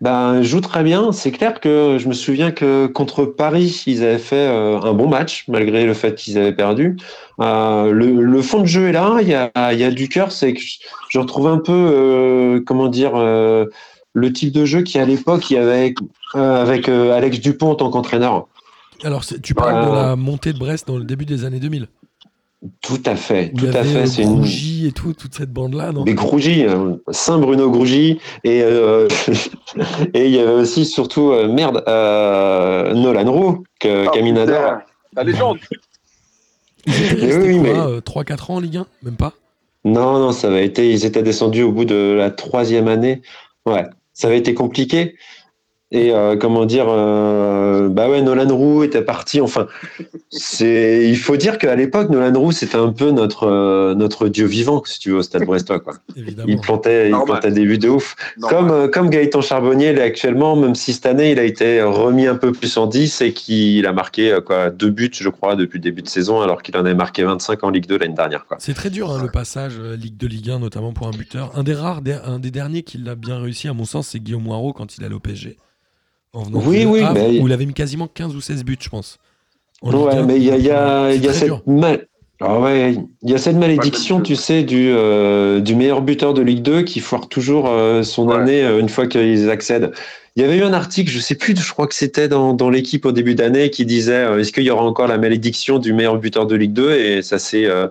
Ben, 0.01 0.41
joue 0.41 0.61
très 0.61 0.83
bien. 0.83 1.11
C'est 1.11 1.31
clair 1.31 1.59
que 1.59 1.97
je 1.99 2.07
me 2.07 2.13
souviens 2.13 2.51
que 2.51 2.87
contre 2.87 3.25
Paris, 3.25 3.83
ils 3.87 4.03
avaient 4.03 4.17
fait 4.17 4.47
euh, 4.47 4.79
un 4.81 4.93
bon 4.93 5.07
match, 5.07 5.45
malgré 5.47 5.85
le 5.85 5.93
fait 5.93 6.15
qu'ils 6.15 6.37
avaient 6.37 6.55
perdu. 6.55 6.97
Euh, 7.39 7.91
le, 7.91 8.21
le 8.21 8.41
fond 8.41 8.61
de 8.61 8.65
jeu 8.65 8.89
est 8.89 8.91
là, 8.91 9.19
il 9.21 9.27
y 9.27 9.33
a, 9.33 9.51
il 9.73 9.79
y 9.79 9.83
a 9.83 9.91
du 9.91 10.09
cœur. 10.09 10.31
C'est 10.31 10.53
que 10.53 10.61
je, 11.09 11.19
retrouve 11.19 11.47
un 11.47 11.57
peu, 11.57 11.71
euh, 11.71 12.61
comment 12.65 12.87
dire, 12.87 13.13
le 13.15 14.33
type 14.33 14.51
de 14.53 14.65
jeu 14.65 14.83
a 14.95 15.01
à 15.01 15.05
l'époque, 15.05 15.49
il 15.49 15.55
y 15.55 15.57
avait 15.57 15.93
avec 16.33 16.89
Alex 16.89 17.39
Dupont 17.39 17.71
en 17.71 17.75
tant 17.75 17.89
qu'entraîneur. 17.89 18.47
Alors, 19.03 19.23
tu 19.25 19.53
parles 19.53 19.85
de 19.85 19.95
la 19.95 20.15
montée 20.15 20.53
de 20.53 20.59
Brest 20.59 20.87
dans 20.87 20.97
le 20.97 21.03
début 21.03 21.25
des 21.25 21.45
années 21.45 21.59
2000. 21.59 21.87
Tout 22.81 23.01
à 23.05 23.15
fait, 23.17 23.51
Où 23.53 23.57
tout 23.59 23.65
à 23.73 23.79
avait 23.79 23.89
fait. 23.89 24.05
C'est 24.07 24.23
une, 24.23 24.35
Grougy 24.35 24.87
et 24.87 24.91
tout, 24.93 25.13
toute 25.13 25.35
cette 25.35 25.51
bande-là, 25.51 25.91
non? 25.91 26.03
Des 26.05 26.13
Grougy, 26.13 26.63
euh, 26.65 26.95
Saint 27.11 27.37
Bruno 27.37 27.69
Grougy 27.69 28.19
et 28.45 28.61
euh, 28.63 29.07
et 30.13 30.25
il 30.27 30.31
y 30.31 30.39
avait 30.39 30.53
aussi 30.53 30.85
surtout 30.85 31.31
euh, 31.31 31.49
merde 31.49 31.83
euh, 31.87 32.93
Nolan 32.93 33.29
Roux 33.31 33.63
que 33.79 34.05
Ah. 34.07 34.81
La 35.15 35.23
légende. 35.23 35.57
Ils 36.85 37.11
étaient 37.11 37.37
Oui, 37.37 37.59
mais- 37.59 37.73
quoi, 37.73 37.87
euh, 37.89 38.01
3-4 38.01 38.51
ans 38.51 38.55
en 38.55 38.59
Ligue 38.61 38.77
1 38.77 38.87
Même 39.03 39.15
pas? 39.15 39.33
Non 39.85 40.19
non 40.19 40.31
ça 40.31 40.47
avait 40.47 40.65
été 40.65 40.89
ils 40.89 41.03
étaient 41.05 41.23
descendus 41.23 41.63
au 41.63 41.71
bout 41.73 41.85
de 41.85 42.15
la 42.17 42.31
troisième 42.31 42.87
année. 42.87 43.21
Ouais 43.65 43.85
ça 44.13 44.27
avait 44.27 44.37
été 44.37 44.53
compliqué. 44.53 45.15
Et 45.93 46.11
euh, 46.11 46.35
comment 46.35 46.65
dire, 46.65 46.87
euh, 46.89 47.87
bah 47.87 48.09
ouais, 48.09 48.21
Nolan 48.21 48.53
Roux 48.55 48.83
était 48.83 49.03
parti. 49.03 49.39
Enfin, 49.39 49.67
c'est, 50.29 51.07
il 51.07 51.17
faut 51.17 51.37
dire 51.37 51.57
qu'à 51.57 51.75
l'époque, 51.75 52.09
Nolan 52.09 52.37
Roux, 52.37 52.51
c'était 52.51 52.77
un 52.77 52.91
peu 52.91 53.11
notre 53.11 53.47
euh, 53.47 53.95
notre 53.95 54.27
dieu 54.27 54.45
vivant, 54.45 54.81
si 54.85 54.99
tu 54.99 55.11
veux, 55.11 55.17
au 55.17 55.21
Stade 55.21 55.45
Brestois, 55.45 55.79
quoi. 55.79 55.93
Évidemment. 56.15 56.49
Il 56.49 56.59
plantait, 56.59 57.09
il 57.09 57.15
plantait 57.25 57.51
des 57.51 57.65
buts 57.65 57.77
de 57.77 57.89
ouf. 57.89 58.15
Normal. 58.37 58.57
Comme, 58.57 58.71
euh, 58.71 58.87
comme 58.87 59.09
Gaëtan 59.09 59.41
Charbonnier 59.41 59.93
l'est 59.93 60.01
actuellement, 60.01 60.55
même 60.55 60.75
si 60.75 60.93
cette 60.93 61.05
année 61.05 61.31
il 61.31 61.39
a 61.39 61.43
été 61.43 61.81
remis 61.83 62.27
un 62.27 62.35
peu 62.35 62.51
plus 62.51 62.75
en 62.77 62.87
10 62.87 63.21
et 63.21 63.33
qu'il 63.33 63.85
a 63.85 63.93
marqué 63.93 64.37
quoi, 64.45 64.71
deux 64.71 64.89
buts, 64.89 65.11
je 65.13 65.29
crois, 65.29 65.55
depuis 65.55 65.77
le 65.77 65.83
début 65.83 66.01
de 66.01 66.09
saison, 66.09 66.41
alors 66.41 66.63
qu'il 66.63 66.75
en 66.75 66.81
avait 66.81 66.95
marqué 66.95 67.23
25 67.23 67.63
en 67.63 67.69
Ligue 67.69 67.85
2 67.85 67.99
l'année 67.99 68.13
dernière. 68.13 68.45
Quoi. 68.45 68.57
C'est 68.59 68.73
très 68.73 68.89
dur 68.89 69.11
hein, 69.11 69.21
le 69.21 69.29
passage 69.29 69.73
euh, 69.79 69.95
Ligue 69.95 70.17
2 70.17 70.27
Ligue 70.27 70.49
1, 70.49 70.59
notamment 70.59 70.91
pour 70.91 71.07
un 71.07 71.11
buteur. 71.11 71.51
Un 71.55 71.63
des 71.63 71.73
rares, 71.73 72.01
un 72.25 72.39
des 72.39 72.51
derniers 72.51 72.83
qui 72.83 72.97
l'a 72.97 73.15
bien 73.15 73.39
réussi, 73.39 73.67
à 73.67 73.73
mon 73.73 73.85
sens, 73.85 74.07
c'est 74.09 74.19
Guillaume 74.19 74.43
Moirot 74.43 74.73
quand 74.73 74.97
il 74.97 75.03
allait 75.03 75.13
au 75.13 75.19
PSG. 75.19 75.57
En 76.33 76.43
venant 76.43 76.61
Oui, 76.65 76.85
oui, 76.85 77.01
Havre, 77.01 77.13
mais- 77.13 77.39
Où 77.39 77.47
il 77.47 77.53
avait 77.53 77.65
mis 77.65 77.73
quasiment 77.73 78.07
15 78.07 78.35
ou 78.35 78.41
16 78.41 78.63
buts, 78.63 78.77
je 78.79 78.89
pense. 78.89 79.17
Ouais, 79.81 80.15
1. 80.15 80.23
mais 80.23 80.37
il 80.37 80.43
y 80.43 80.51
a, 80.51 81.13
y 81.13 81.17
y 81.19 81.33
cette 81.33 81.45
dur. 81.45 81.61
mal- 81.67 82.07
Ah 82.41 82.59
ouais, 82.59 82.95
il 83.21 83.29
y 83.29 83.33
a 83.33 83.37
cette 83.37 83.55
malédiction, 83.55 84.19
tu 84.21 84.35
sais, 84.35 84.63
du, 84.63 84.89
euh, 84.91 85.59
du 85.61 85.75
meilleur 85.75 86.01
buteur 86.01 86.33
de 86.33 86.41
Ligue 86.41 86.61
2 86.61 86.81
qui 86.81 86.99
foire 86.99 87.29
toujours 87.29 87.69
euh, 87.69 88.03
son 88.03 88.27
Ouais. 88.27 88.35
année 88.35 88.63
euh, 88.63 88.79
une 88.79 88.89
fois 88.89 89.07
qu'ils 89.07 89.49
accèdent. 89.49 89.91
Il 90.35 90.41
y 90.41 90.45
avait 90.45 90.57
eu 90.57 90.63
un 90.63 90.73
article, 90.73 91.11
je 91.11 91.19
sais 91.19 91.35
plus, 91.35 91.55
je 91.55 91.71
crois 91.71 91.85
que 91.87 91.93
c'était 91.93 92.27
dans, 92.27 92.53
dans 92.53 92.69
l'équipe 92.71 93.05
au 93.05 93.11
début 93.11 93.35
d'année, 93.35 93.69
qui 93.69 93.85
disait 93.85 94.13
euh, 94.25 94.39
est-ce 94.39 94.51
qu'il 94.51 94.63
y 94.63 94.71
aura 94.71 94.83
encore 94.83 95.07
la 95.07 95.17
malédiction 95.19 95.77
du 95.79 95.93
meilleur 95.93 96.17
buteur 96.17 96.47
de 96.47 96.55
Ligue 96.55 96.73
2 96.73 96.91
Et 96.93 97.21
ça 97.21 97.37
s'est 97.39 97.65
euh, 97.65 97.87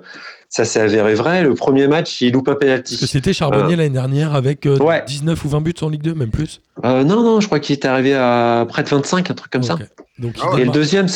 ça 0.54 0.66
s'est 0.66 0.80
avéré 0.80 1.14
vrai. 1.14 1.42
Le 1.42 1.54
premier 1.54 1.88
match, 1.88 2.20
il 2.20 2.32
loupe 2.34 2.46
un 2.48 2.54
penalty. 2.54 2.94
c'était 3.06 3.32
Charbonnier 3.32 3.74
l'année 3.74 3.88
dernière 3.88 4.34
avec 4.34 4.66
euh, 4.66 4.76
Ouais. 4.78 5.02
19 5.06 5.42
ou 5.44 5.48
20 5.48 5.60
buts 5.62 5.74
en 5.80 5.88
Ligue 5.88 6.02
2, 6.02 6.14
même 6.14 6.30
plus. 6.30 6.60
Euh, 6.84 7.04
non, 7.04 7.22
non, 7.22 7.40
je 7.40 7.46
crois 7.46 7.58
qu'il 7.58 7.72
est 7.72 7.86
arrivé 7.86 8.14
à 8.14 8.66
près 8.68 8.82
de 8.82 8.88
25, 8.90 9.30
un 9.30 9.34
truc 9.34 9.50
comme 9.50 9.62
ça. 9.62 9.78
Donc, 10.18 10.34
Ah. 10.42 10.58
Et 10.58 10.64
le 10.66 10.70
deuxième, 10.70 11.06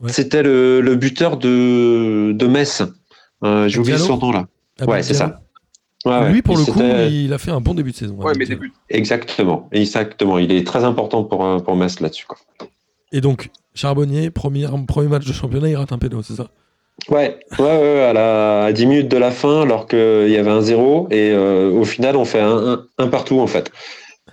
Ouais. 0.00 0.12
c'était 0.12 0.44
le, 0.44 0.80
le 0.80 0.94
buteur 0.94 1.38
de, 1.38 2.30
de 2.32 2.46
Metz. 2.46 2.84
Euh, 3.44 3.66
J'ai 3.66 3.80
oublié 3.80 3.98
son 3.98 4.16
nom 4.16 4.30
là. 4.30 4.46
Abid 4.78 4.90
Ouais, 4.90 5.02
c'est 5.02 5.14
ça. 5.14 5.40
Ouais. 6.04 6.30
Lui, 6.30 6.40
pour 6.42 6.56
le 6.56 6.64
coup, 6.64 6.80
il 6.80 7.32
a 7.32 7.38
fait 7.38 7.50
un 7.50 7.60
bon 7.60 7.74
début 7.74 7.90
de 7.90 7.96
saison. 7.96 8.14
Ouais, 8.14 8.32
mais 8.38 8.46
début. 8.46 8.72
Exactement, 8.90 9.68
exactement. 9.72 10.38
Il 10.38 10.52
est 10.52 10.64
très 10.64 10.84
important 10.84 11.24
pour, 11.24 11.44
euh, 11.44 11.58
pour 11.58 11.74
Metz 11.74 11.98
là-dessus. 11.98 12.26
Et 13.10 13.20
donc, 13.20 13.50
Charbonnier, 13.74 14.30
premier, 14.30 14.68
premier 14.86 15.08
match 15.08 15.26
de 15.26 15.32
championnat, 15.32 15.68
il 15.68 15.76
rate 15.76 15.90
un 15.90 15.98
pédo, 15.98 16.22
c'est 16.22 16.34
ça? 16.36 16.48
Ouais, 17.08 17.38
ouais, 17.58 17.64
ouais, 17.64 18.02
à, 18.04 18.12
la, 18.12 18.64
à 18.64 18.72
10 18.72 18.86
minutes 18.86 19.08
de 19.08 19.16
la 19.16 19.30
fin, 19.30 19.62
alors 19.62 19.86
qu'il 19.86 20.28
y 20.28 20.36
avait 20.36 20.50
un 20.50 20.60
0, 20.60 21.08
et 21.10 21.30
euh, 21.32 21.70
au 21.70 21.84
final, 21.84 22.16
on 22.16 22.24
fait 22.24 22.40
un, 22.40 22.56
un, 22.74 22.86
un 22.98 23.08
partout, 23.08 23.40
en 23.40 23.46
fait. 23.46 23.70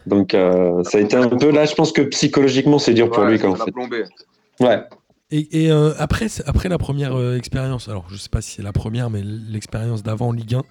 Donc, 0.07 0.33
euh, 0.33 0.83
ça 0.83 0.97
a 0.97 1.01
été 1.01 1.15
un 1.15 1.27
peu. 1.29 1.51
Là, 1.51 1.65
je 1.65 1.73
pense 1.73 1.91
que 1.91 2.01
psychologiquement, 2.01 2.77
c'est 2.79 2.93
dur 2.93 3.09
pour 3.09 3.23
Ouais, 3.23 3.31
lui, 3.31 3.37
l'a 3.37 3.55
fait. 3.55 3.71
plombé. 3.71 4.03
Ouais, 4.59 4.83
Et, 5.31 5.65
et, 5.65 5.71
euh, 5.71 5.93
après, 5.97 6.27
après 6.45 6.69
la 6.69 6.77
première 6.77 7.15
euh, 7.17 7.37
expérience, 7.37 7.87
alors 7.89 8.05
je 8.09 8.17
sais 8.17 8.29
pas 8.29 8.41
si 8.41 8.51
c'est 8.51 8.61
la 8.63 8.73
première, 8.73 9.09
mais 9.09 9.21
l'expérience 9.23 10.03
d'avant 10.03 10.27
en 10.27 10.31
Ligue 10.31 10.55
1, 10.55 10.61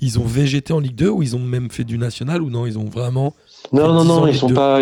ils 0.00 0.18
ont 0.18 0.24
végété 0.24 0.72
en 0.72 0.80
Ligue 0.80 0.94
2 0.96 1.08
ou 1.08 1.22
ils 1.22 1.34
ont 1.36 1.40
même 1.40 1.70
fait 1.70 1.84
du 1.84 1.98
national 1.98 2.42
ou 2.42 2.50
non 2.50 2.66
Ils 2.66 2.78
ont 2.78 2.84
vraiment. 2.84 3.34
Non, 3.72 3.92
non, 3.92 4.02
10 4.02 4.10
ans 4.10 4.20
non, 4.20 4.26
ils 4.26 4.36
sont 4.36 4.48
2. 4.48 4.54
pas, 4.54 4.80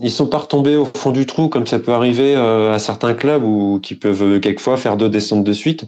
ils 0.00 0.10
sont 0.10 0.26
pas 0.26 0.38
retombés 0.38 0.76
au 0.76 0.86
fond 0.86 1.10
du 1.10 1.26
trou 1.26 1.48
comme 1.48 1.66
ça 1.66 1.78
peut 1.78 1.92
arriver 1.92 2.34
euh, 2.34 2.72
à 2.72 2.78
certains 2.78 3.14
clubs 3.14 3.44
ou 3.44 3.78
qui 3.82 3.94
peuvent 3.94 4.22
euh, 4.22 4.40
quelquefois 4.40 4.76
faire 4.76 4.96
deux 4.96 5.08
descentes 5.10 5.44
de 5.44 5.52
suite. 5.52 5.84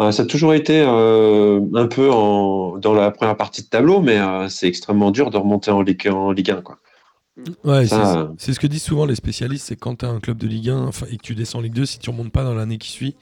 Euh, 0.00 0.12
ça 0.12 0.22
a 0.22 0.26
toujours 0.26 0.54
été 0.54 0.80
euh, 0.86 1.60
un 1.74 1.86
peu 1.86 2.10
en, 2.10 2.78
dans 2.78 2.94
la 2.94 3.10
première 3.10 3.36
partie 3.36 3.62
de 3.62 3.68
tableau, 3.68 4.00
mais 4.00 4.18
c'est 4.48 4.68
extrêmement 4.68 5.10
dur 5.10 5.30
de 5.30 5.36
remonter 5.36 5.70
en 5.72 5.82
Ligue, 5.82 6.08
en 6.08 6.30
Ligue 6.32 6.50
1, 6.52 6.62
quoi. 6.62 6.78
Ouais, 7.64 7.86
Ça, 7.86 8.28
c'est- 8.38 8.46
c'est 8.46 8.52
ce 8.52 8.60
que 8.60 8.66
disent 8.66 8.82
souvent 8.82 9.06
les 9.06 9.14
spécialistes 9.14 9.66
c'est 9.68 9.76
quand 9.76 9.96
tu 10.00 10.04
as 10.04 10.08
un 10.08 10.18
club 10.18 10.38
de 10.38 10.46
Ligue 10.48 10.70
1 10.70 10.86
enfin, 10.86 11.06
et 11.10 11.16
que 11.16 11.22
tu 11.22 11.34
descends 11.36 11.58
en 11.58 11.62
Ligue 11.62 11.74
2, 11.74 11.86
si 11.86 11.98
tu 12.00 12.10
remontes 12.10 12.32
pas 12.32 12.42
dans 12.44 12.54
l'année 12.54 12.78
qui 12.78 12.90
suit, 12.90 13.14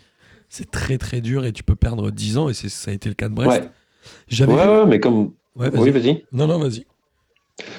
c'est 0.48 0.70
très 0.70 0.96
très 0.96 1.20
dur 1.20 1.44
et 1.44 1.52
tu 1.52 1.62
peux 1.62 1.74
perdre 1.76 2.10
10 2.10 2.38
ans 2.38 2.48
et 2.48 2.54
c'est- 2.54 2.68
ça 2.70 2.90
a 2.90 2.94
été 2.94 3.08
le 3.10 3.14
cas 3.14 3.28
de 3.28 3.34
Brest. 3.34 3.50
Ouais, 3.50 3.60
ouais, 3.60 3.70
J'avais 4.28 4.52
vu- 4.54 4.58
ouais, 4.58 4.86
mais 4.86 5.00
comme, 5.00 5.32
Ouais, 5.54 5.68
vas-y. 5.70 5.80
oui, 5.82 5.90
vas-y. 5.90 6.24
Non, 6.32 6.46
non, 6.46 6.58
vas-y. 6.58 6.86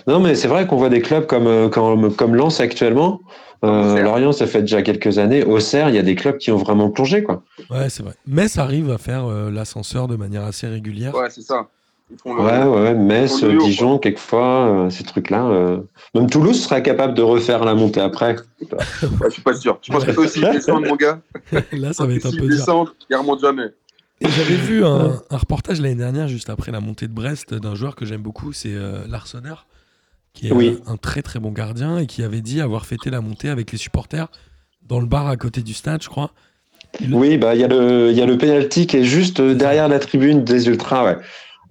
Non, 0.07 0.19
mais 0.19 0.35
c'est 0.35 0.47
vrai 0.47 0.65
qu'on 0.67 0.77
voit 0.77 0.89
des 0.89 1.01
clubs 1.01 1.25
comme, 1.25 1.47
euh, 1.47 1.69
comme, 1.69 2.13
comme 2.15 2.35
Lens 2.35 2.59
actuellement. 2.59 3.19
Euh. 3.63 3.99
Lorient, 4.01 4.31
ça 4.33 4.45
fait 4.45 4.61
déjà 4.61 4.81
quelques 4.83 5.17
années. 5.17 5.43
Auxerre, 5.43 5.89
il 5.89 5.95
y 5.95 5.99
a 5.99 6.03
des 6.03 6.15
clubs 6.15 6.37
qui 6.37 6.51
ont 6.51 6.57
vraiment 6.57 6.89
plongé, 6.91 7.23
quoi. 7.23 7.43
Ouais, 7.71 7.89
c'est 7.89 8.03
vrai. 8.03 8.13
Metz 8.27 8.57
arrive 8.57 8.91
à 8.91 8.97
faire 8.99 9.25
euh, 9.25 9.49
l'ascenseur 9.49 10.07
de 10.07 10.15
manière 10.15 10.43
assez 10.43 10.67
régulière. 10.67 11.15
Ouais, 11.15 11.29
c'est 11.29 11.41
ça. 11.41 11.67
Ils 12.11 12.17
font 12.17 12.35
le. 12.35 12.41
Ouais, 12.43 12.63
ouais, 12.63 12.93
Metz, 12.93 13.43
Dijon, 13.43 13.97
quelquefois, 13.97 14.67
euh, 14.67 14.89
ces 14.89 15.03
trucs-là. 15.03 15.45
euh. 15.47 15.77
Même 16.15 16.29
Toulouse 16.29 16.61
sera 16.63 16.81
capable 16.81 17.15
de 17.15 17.21
refaire 17.23 17.65
la 17.65 17.73
montée 17.73 17.99
après. 17.99 18.35
Ouais, 18.61 18.67
je 19.25 19.29
suis 19.31 19.41
pas 19.41 19.53
sûr. 19.55 19.79
Je 19.81 19.91
pense 19.91 20.05
que 20.05 20.11
eux 20.11 20.19
aussi 20.19 20.39
ils 20.43 20.51
descendent, 20.51 20.85
mon 20.85 20.95
gars. 20.95 21.19
Là, 21.71 21.93
ça 21.93 22.05
va 22.05 22.13
être 22.13 22.27
un 22.27 22.31
peu 22.31 22.37
dur. 22.37 22.49
descendent, 22.49 22.89
ils 23.09 23.15
remontent 23.15 23.41
jamais. 23.41 23.69
Et 24.21 24.29
j'avais 24.29 24.55
vu 24.55 24.83
un, 24.83 25.21
un 25.29 25.37
reportage 25.37 25.79
l'année 25.79 25.95
dernière, 25.95 26.27
juste 26.27 26.49
après 26.49 26.71
la 26.71 26.79
montée 26.79 27.07
de 27.07 27.13
Brest, 27.13 27.53
d'un 27.53 27.75
joueur 27.75 27.95
que 27.95 28.05
j'aime 28.05 28.21
beaucoup, 28.21 28.51
c'est 28.51 28.73
euh, 28.73 29.05
Larsonneur, 29.07 29.67
qui 30.33 30.47
est 30.47 30.51
Oui. 30.51 30.79
un 30.87 30.97
très 30.97 31.21
très 31.21 31.39
bon 31.39 31.51
gardien 31.51 31.99
et 31.99 32.07
qui 32.07 32.23
avait 32.23 32.41
dit 32.41 32.59
avoir 32.61 32.85
fêté 32.85 33.09
la 33.11 33.21
montée 33.21 33.49
avec 33.49 33.71
les 33.71 33.77
supporters 33.77 34.27
dans 34.87 34.99
le 34.99 35.05
bar 35.05 35.27
à 35.27 35.37
côté 35.37 35.61
du 35.61 35.73
stade, 35.73 36.01
je 36.01 36.09
crois. 36.09 36.31
Oui, 37.11 37.37
bah 37.37 37.53
il 37.53 37.61
y 37.61 37.63
a 37.63 37.67
le 37.67 38.09
il 38.11 38.17
y 38.17 38.21
a 38.21 38.25
le 38.25 38.37
penalty 38.37 38.87
qui 38.87 38.97
est 38.97 39.03
juste 39.03 39.41
derrière 39.41 39.87
la 39.87 39.99
tribune 39.99 40.43
des 40.43 40.67
ultras. 40.67 41.03
Ouais. 41.05 41.17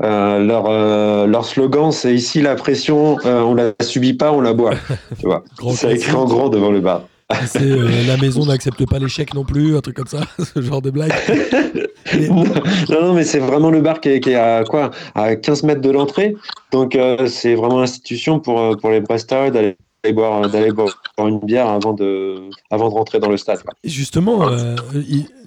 Euh, 0.02 0.38
leur 0.40 0.66
euh, 0.68 1.26
leur 1.26 1.46
slogan 1.46 1.90
c'est 1.90 2.14
ici 2.14 2.42
la 2.42 2.54
pression, 2.54 3.16
euh, 3.24 3.40
on 3.40 3.54
la 3.54 3.72
subit 3.80 4.12
pas, 4.12 4.30
on 4.30 4.42
la 4.42 4.52
boit. 4.52 4.74
tu 5.18 5.24
vois. 5.26 5.42
Grand 5.56 5.72
C'est 5.72 5.94
écrit 5.94 6.12
en 6.12 6.26
gros 6.26 6.50
devant 6.50 6.70
le 6.70 6.80
bar. 6.80 7.02
C'est 7.46 7.62
euh, 7.62 8.06
la 8.06 8.16
maison 8.16 8.46
n'accepte 8.46 8.88
pas 8.88 8.98
l'échec 8.98 9.34
non 9.34 9.44
plus, 9.44 9.76
un 9.76 9.80
truc 9.80 9.96
comme 9.96 10.06
ça, 10.06 10.20
ce 10.54 10.60
genre 10.60 10.82
de 10.82 10.90
blague. 10.90 11.12
Non, 12.30 12.44
non, 12.88 13.14
mais 13.14 13.24
c'est 13.24 13.40
vraiment 13.40 13.70
le 13.70 13.80
bar 13.80 14.00
qui 14.00 14.10
est, 14.10 14.20
qui 14.20 14.30
est 14.30 14.36
à 14.36 14.62
quoi 14.64 14.90
À 15.14 15.34
15 15.36 15.64
mètres 15.64 15.80
de 15.80 15.90
l'entrée. 15.90 16.36
Donc 16.70 16.94
euh, 16.94 17.26
c'est 17.26 17.54
vraiment 17.54 17.80
l'institution 17.80 18.38
pour, 18.38 18.60
euh, 18.60 18.76
pour 18.76 18.90
les 18.90 19.00
Brestois 19.00 19.50
d'aller 19.50 19.76
boire, 20.12 20.48
d'aller 20.48 20.70
boire 20.70 20.96
une 21.18 21.40
bière 21.40 21.68
avant 21.68 21.92
de, 21.92 22.48
avant 22.70 22.88
de 22.88 22.94
rentrer 22.94 23.18
dans 23.18 23.28
le 23.28 23.36
stade. 23.36 23.62
quoi. 23.62 23.74
Et 23.82 23.88
justement, 23.88 24.48
euh, 24.48 24.76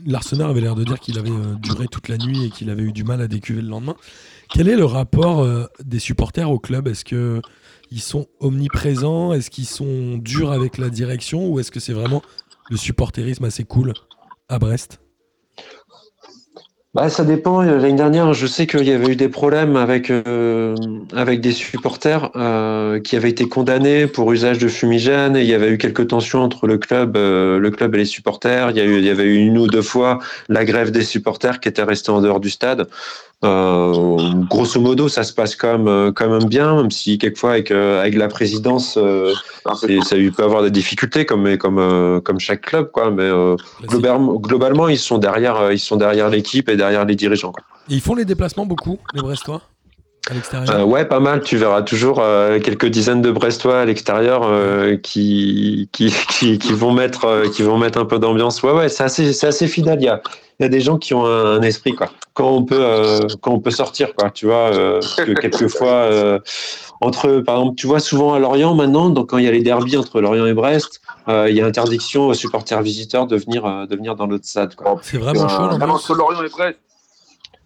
l'Arsenal 0.05 0.50
avait 0.50 0.62
l'air 0.62 0.75
de 0.75 0.83
dire 0.83 1.00
qu'il 1.00 1.17
avait 1.17 1.29
duré 1.62 1.88
toute 1.89 2.09
la 2.09 2.17
nuit 2.17 2.45
et 2.45 2.50
qu'il 2.50 2.69
avait 2.69 2.83
eu 2.83 2.91
du 2.91 3.03
mal 3.03 3.21
à 3.21 3.27
décuver 3.27 3.62
le 3.62 3.69
lendemain. 3.69 3.95
Quel 4.50 4.67
est 4.67 4.75
le 4.75 4.86
rapport 4.86 5.48
des 5.83 6.00
supporters 6.00 6.50
au 6.50 6.59
club? 6.59 6.88
Est-ce 6.88 7.05
que 7.05 7.41
ils 7.91 8.01
sont 8.01 8.27
omniprésents? 8.39 9.34
Est-ce 9.34 9.50
qu'ils 9.50 9.65
sont 9.65 10.17
durs 10.17 10.51
avec 10.51 10.77
la 10.77 10.89
direction 10.89 11.50
Ou 11.50 11.60
est-ce 11.60 11.72
que 11.72 11.79
c'est 11.79 11.93
vraiment 11.93 12.22
le 12.69 12.77
supporterisme 12.77 13.46
assez 13.46 13.63
cool 13.63 13.93
à 14.48 14.60
Brest? 14.60 15.01
Bah, 16.96 17.08
ça 17.10 17.24
dépend. 17.24 17.62
L'année 17.62 17.93
dernière, 17.93 18.34
je 18.34 18.48
sais 18.48 18.65
qu'il 18.65 18.84
y 18.88 18.91
avait 18.91 19.12
eu 19.12 19.15
des 19.15 19.29
problèmes 19.29 19.75
avec, 19.75 20.10
euh, 20.10 20.75
avec 21.15 21.39
des 21.39 21.51
supporters 21.51 22.31
euh, 22.36 23.00
qui 23.00 23.15
avaient 23.15 23.29
été 23.29 23.48
condamnés 23.48 24.08
pour 24.08 24.31
usage 24.31 24.58
de 24.58 24.67
fumigène. 24.67 25.36
Et 25.38 25.41
il 25.41 25.48
y 25.48 25.53
avait 25.53 25.69
eu 25.69 25.77
quelques 25.77 26.08
tensions 26.08 26.41
entre 26.41 26.65
le 26.65 26.79
club, 26.79 27.15
euh, 27.15 27.60
le 27.60 27.69
club 27.69 27.93
et 27.93 28.00
les 28.00 28.05
supporters. 28.05 28.72
Il 28.72 28.77
y, 28.77 28.81
a 28.81 28.86
eu, 28.86 28.98
il 28.98 29.05
y 29.05 29.10
avait 29.12 29.25
eu 29.25 29.36
une 29.38 29.60
ou 29.60 29.67
deux 29.67 29.84
fois 29.84 30.17
la 30.48 30.65
grève 30.65 30.89
des 30.89 31.03
supporters 31.03 31.60
qui 31.60 31.69
étaient 31.69 31.84
restés 31.84 32.10
en 32.12 32.22
dehors 32.22 32.39
du 32.39 32.50
stade. 32.50 32.88
Euh, 33.46 33.93
grosso 34.50 34.81
modo, 34.81 35.08
ça 35.08 35.24
se 35.24 35.31
passe 35.31 35.55
quand 35.55 35.77
même, 35.77 36.12
quand 36.12 36.29
même 36.29 36.50
bien, 36.50 36.75
même 36.75 36.91
si 36.91 37.17
quelquefois 37.17 37.51
avec, 37.51 37.72
euh, 37.72 38.01
avec 38.01 38.15
la 38.15 38.27
présidence, 38.27 38.98
euh, 38.98 39.34
c'est- 39.79 40.01
ça 40.01 40.17
peut 40.36 40.43
avoir 40.43 40.62
des 40.62 40.72
difficultés 40.72 41.25
comme, 41.25 41.58
comme, 41.58 41.79
euh, 41.79 42.19
comme 42.19 42.41
chaque 42.41 42.60
club, 42.63 42.91
quoi. 42.91 43.12
Mais 43.12 43.24
euh, 43.24 43.55
Classique. 43.55 43.91
globalement, 43.91 44.34
globalement, 44.34 44.88
ils 44.89 44.98
sont 44.98 45.19
derrière, 45.19 45.72
ils 45.72 45.79
sont 45.79 45.96
derrière 45.96 46.29
l'équipe 46.29 46.67
et 46.67 46.75
derrière 46.79 47.05
les 47.05 47.15
dirigeants. 47.15 47.51
Quoi. 47.51 47.63
Et 47.89 47.95
ils 47.95 48.01
font 48.01 48.15
les 48.15 48.25
déplacements 48.25 48.65
beaucoup, 48.65 48.98
les 49.13 49.21
Brestois, 49.21 49.62
à 50.29 50.33
l'extérieur 50.33 50.69
Euh, 50.75 50.83
ouais, 50.83 51.05
pas 51.05 51.19
mal. 51.19 51.41
Tu 51.41 51.57
verras 51.57 51.83
toujours 51.83 52.19
euh, 52.19 52.59
quelques 52.59 52.88
dizaines 52.88 53.21
de 53.21 53.31
Brestois 53.31 53.81
à 53.81 53.86
l'extérieur 53.86 54.41
euh, 54.43 54.98
qui, 54.98 55.89
qui, 55.91 56.12
qui, 56.29 56.57
qui 56.57 56.74
vont 56.74 56.91
mettre, 56.91 57.43
qui 57.53 57.62
vont 57.62 57.77
mettre 57.77 58.00
un 58.00 58.05
peu 58.05 58.19
d'ambiance. 58.19 58.63
Ouais, 58.63 58.74
ouais, 58.74 58.89
c'est 58.89 59.03
assez, 59.03 59.45
assez 59.45 59.67
fidèle. 59.67 60.00
Il 60.01 60.05
y 60.05 60.09
a, 60.09 60.21
il 60.24 60.49
y 60.63 60.66
a 60.66 60.70
des 60.70 60.82
gens 60.82 60.98
qui 60.98 61.13
ont 61.13 61.25
un, 61.25 61.58
un 61.58 61.62
esprit, 61.62 61.94
quoi. 61.96 62.10
Quand 62.34 62.50
on 62.51 62.63
peut, 62.63 62.80
euh, 62.80 63.28
quand 63.42 63.51
on 63.51 63.60
peut 63.60 63.72
sortir, 63.72 64.13
quoi. 64.16 64.30
Tu 64.30 64.46
vois, 64.46 64.74
euh, 64.74 65.00
parce 65.00 65.16
que 65.16 65.32
quelquefois, 65.32 65.88
euh, 66.12 66.39
entre, 67.01 67.39
par 67.39 67.58
exemple, 67.60 67.75
tu 67.75 67.88
vois 67.88 68.00
souvent 68.00 68.34
à 68.34 68.39
Lorient 68.39 68.75
maintenant, 68.75 69.10
donc 69.10 69.30
quand 69.30 69.38
il 69.38 69.46
y 69.46 69.48
a 69.48 69.51
les 69.51 69.62
derbies 69.63 69.98
entre 69.98 70.20
Lorient 70.20 70.46
et 70.46 70.54
Brest, 70.54 71.01
euh, 71.28 71.50
il 71.50 71.56
y 71.56 71.62
a 71.62 71.66
interdiction 71.66 72.28
aux 72.28 72.34
supporters 72.34 72.82
visiteurs 72.82 73.28
de 73.28 73.38
venir, 73.38 73.66
euh, 73.66 73.86
de 73.86 73.96
venir 73.96 74.16
dans 74.16 74.28
l'autre 74.28 74.46
stade, 74.46 74.75
quoi. 74.75 75.00
C'est 75.01 75.18
vraiment 75.18 75.48
chaud 75.48 75.63
entre 75.63 76.16
Lorient 76.16 76.44
et 76.44 76.50
Brest. 76.50 76.78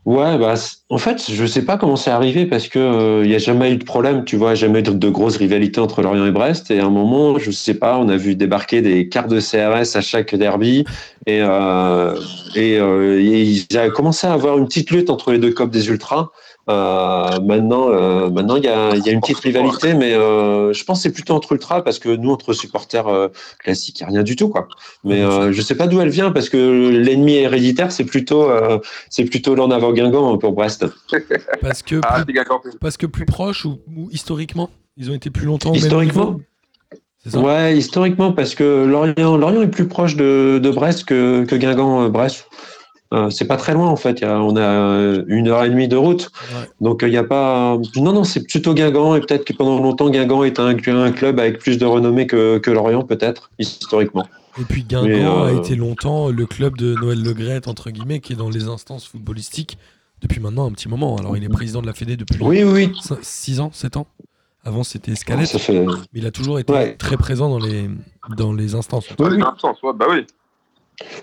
Ouais, 0.06 0.38
bah, 0.38 0.56
en 0.90 0.98
fait, 0.98 1.32
je 1.32 1.46
sais 1.46 1.64
pas 1.64 1.78
comment 1.78 1.96
c'est 1.96 2.12
arrivé 2.12 2.46
parce 2.46 2.68
que 2.68 2.78
euh, 2.78 3.22
il 3.24 3.32
y 3.32 3.36
a 3.36 3.38
jamais 3.38 3.72
eu 3.72 3.78
de 3.78 3.86
problème, 3.86 4.26
tu 4.26 4.36
vois, 4.36 4.54
jamais 4.54 4.80
eu 4.80 4.84
de, 4.84 5.10
grosses 5.10 5.38
rivalités 5.38 5.80
entre 5.80 6.02
Lorient 6.02 6.26
et 6.26 6.32
Brest. 6.32 6.72
Et 6.72 6.80
à 6.82 6.86
un 6.86 6.90
moment, 6.90 7.40
je 7.40 7.52
sais 7.52 7.74
pas, 7.74 7.98
on 7.98 8.10
a 8.10 8.18
vu 8.18 8.36
débarquer 8.36 8.82
des 8.82 9.08
cartes 9.08 9.30
de 9.30 9.40
CRS 9.40 9.96
à 9.96 10.02
chaque 10.02 10.36
derby 10.36 10.84
et, 11.26 11.40
euh, 11.42 12.20
et, 12.54 12.80
euh, 12.80 13.56
avaient 13.76 13.92
commencé 13.92 14.28
à 14.28 14.34
avoir 14.34 14.58
une 14.58 14.68
petite 14.68 14.92
lutte 14.92 15.10
entre 15.10 15.32
les 15.32 15.38
deux 15.38 15.52
copes 15.52 15.72
des 15.72 15.88
ultras. 15.88 16.32
Euh, 16.70 17.40
maintenant, 17.42 17.90
euh, 17.90 18.30
maintenant, 18.30 18.56
il 18.56 18.64
y 18.64 18.70
a, 18.70 18.96
il 18.96 19.06
y 19.06 19.10
a 19.10 19.12
une 19.12 19.20
petite 19.20 19.40
rivalité, 19.40 19.94
mais 19.94 20.14
euh, 20.14 20.72
je 20.72 20.84
pense 20.86 21.00
que 21.00 21.04
c'est 21.04 21.12
plutôt 21.12 21.34
entre 21.34 21.52
ultras 21.52 21.82
parce 21.82 22.00
que 22.00 22.10
nous, 22.16 22.32
entre 22.32 22.54
supporters 22.54 23.08
euh, 23.08 23.28
classiques, 23.60 24.00
il 24.00 24.04
n'y 24.04 24.08
a 24.08 24.12
rien 24.14 24.24
du 24.24 24.38
tout, 24.38 24.48
quoi. 24.48 24.70
Mais 25.04 25.22
euh, 25.22 25.52
je 25.52 25.62
sais 25.62 25.76
pas 25.76 25.88
d'où 25.88 26.00
elle 26.00 26.10
vient 26.10 26.32
parce 26.32 26.48
que 26.48 26.90
l'ennemi 26.90 27.34
héréditaire, 27.36 27.92
c'est 27.92 28.06
plutôt, 28.06 28.50
euh, 28.50 28.80
c'est 29.10 29.26
plutôt 29.26 29.56
l'en 29.56 29.72
avant 29.72 29.92
Guingamp 29.92 30.38
pour 30.38 30.54
Brest. 30.54 30.86
Parce 31.62 31.84
que, 31.84 32.00
Ah, 32.04 32.24
plus, 32.24 32.72
parce 32.80 32.96
que 32.96 33.08
plus 33.08 33.26
proche 33.26 33.66
ou, 33.66 33.80
ou 33.96 34.10
historiquement 34.12 34.70
Ils 34.96 35.12
ont 35.12 35.16
été 35.16 35.30
plus 35.30 35.46
longtemps 35.46 35.70
au 35.72 35.74
même 35.74 35.82
Historiquement 35.82 36.40
ça? 37.26 37.40
Ouais, 37.40 37.78
historiquement, 37.78 38.34
parce 38.34 38.54
que 38.54 38.86
Lorient, 38.86 39.38
Lorient 39.38 39.62
est 39.62 39.70
plus 39.70 39.88
proche 39.88 40.16
de, 40.18 40.60
de 40.62 40.70
Brest 40.70 41.06
que, 41.06 41.46
que 41.46 41.56
Guingamp. 41.56 42.10
Euh, 43.14 43.30
c'est 43.30 43.46
pas 43.46 43.58
très 43.58 43.74
loin 43.74 43.88
en 43.88 43.96
fait. 43.96 44.20
Il 44.20 44.24
y 44.24 44.26
a- 44.28 44.40
on 44.40 44.56
a 44.56 44.62
euh, 44.62 45.24
une 45.28 45.48
heure 45.48 45.64
et 45.64 45.70
demie 45.70 45.88
de 45.88 45.96
route, 45.96 46.30
Ouais. 46.56 46.68
donc 46.82 47.04
euh, 47.04 47.08
il 47.08 47.14
y 47.14 47.18
a 47.18 47.24
pas. 47.24 47.78
Non, 47.96 48.12
non, 48.14 48.24
c'est 48.24 48.44
plutôt 48.48 48.74
Guingamp 48.74 49.16
et 49.16 49.20
peut-être 49.22 49.46
que 49.46 49.54
pendant 49.54 49.80
longtemps 49.82 50.10
Guingamp 50.10 50.44
est 50.44 50.60
un, 50.60 50.68
un 50.76 51.12
club 51.12 51.40
avec 51.40 51.60
plus 51.60 51.78
de 51.78 51.86
renommée 51.86 52.28
que, 52.28 52.58
que 52.58 52.72
Lorient 52.72 53.04
peut-être 53.04 53.52
historiquement. 53.60 54.28
Et 54.60 54.64
puis 54.64 54.84
Guingamp 54.84 55.08
Mais, 55.08 55.24
a 55.24 55.44
euh, 55.46 55.58
été 55.60 55.76
longtemps 55.76 56.30
le 56.30 56.46
club 56.46 56.78
de 56.78 56.96
Noël 56.96 57.22
Legrette, 57.24 57.68
entre 57.68 57.90
guillemets, 57.92 58.20
qui 58.20 58.34
est 58.34 58.36
dans 58.36 58.50
les 58.50 58.68
instances 58.68 59.08
footballistiques 59.08 59.78
depuis 60.22 60.40
maintenant 60.40 60.68
un 60.68 60.72
petit 60.72 60.88
moment. 60.88 61.16
Alors 61.18 61.36
il 61.38 61.44
est 61.44 61.50
président 61.50 61.82
de 61.82 61.88
la 61.88 61.94
Fédé 61.94 62.16
depuis 62.18 62.38
Oui, 62.42 62.64
oui, 62.64 62.92
6 63.22 63.60
ans, 63.60 63.72
7 63.74 63.98
ans. 63.98 64.08
Avant 64.66 64.84
c'était. 64.84 65.12
Escalette, 65.12 65.48
Ça 65.48 65.60
fait. 65.60 65.86
mais 65.86 65.92
il 66.14 66.26
a 66.26 66.32
toujours 66.32 66.58
été 66.58 66.72
Ouais. 66.72 66.96
très 66.96 67.18
présent 67.18 67.50
dans 67.50 67.60
les, 67.60 67.90
dans 68.38 68.54
les 68.54 68.76
instances. 68.76 69.06
Dans 69.18 69.26
un 69.26 69.56
sens, 69.60 69.82
ouais, 69.84 69.92
bah 69.94 70.06
oui. 70.10 70.26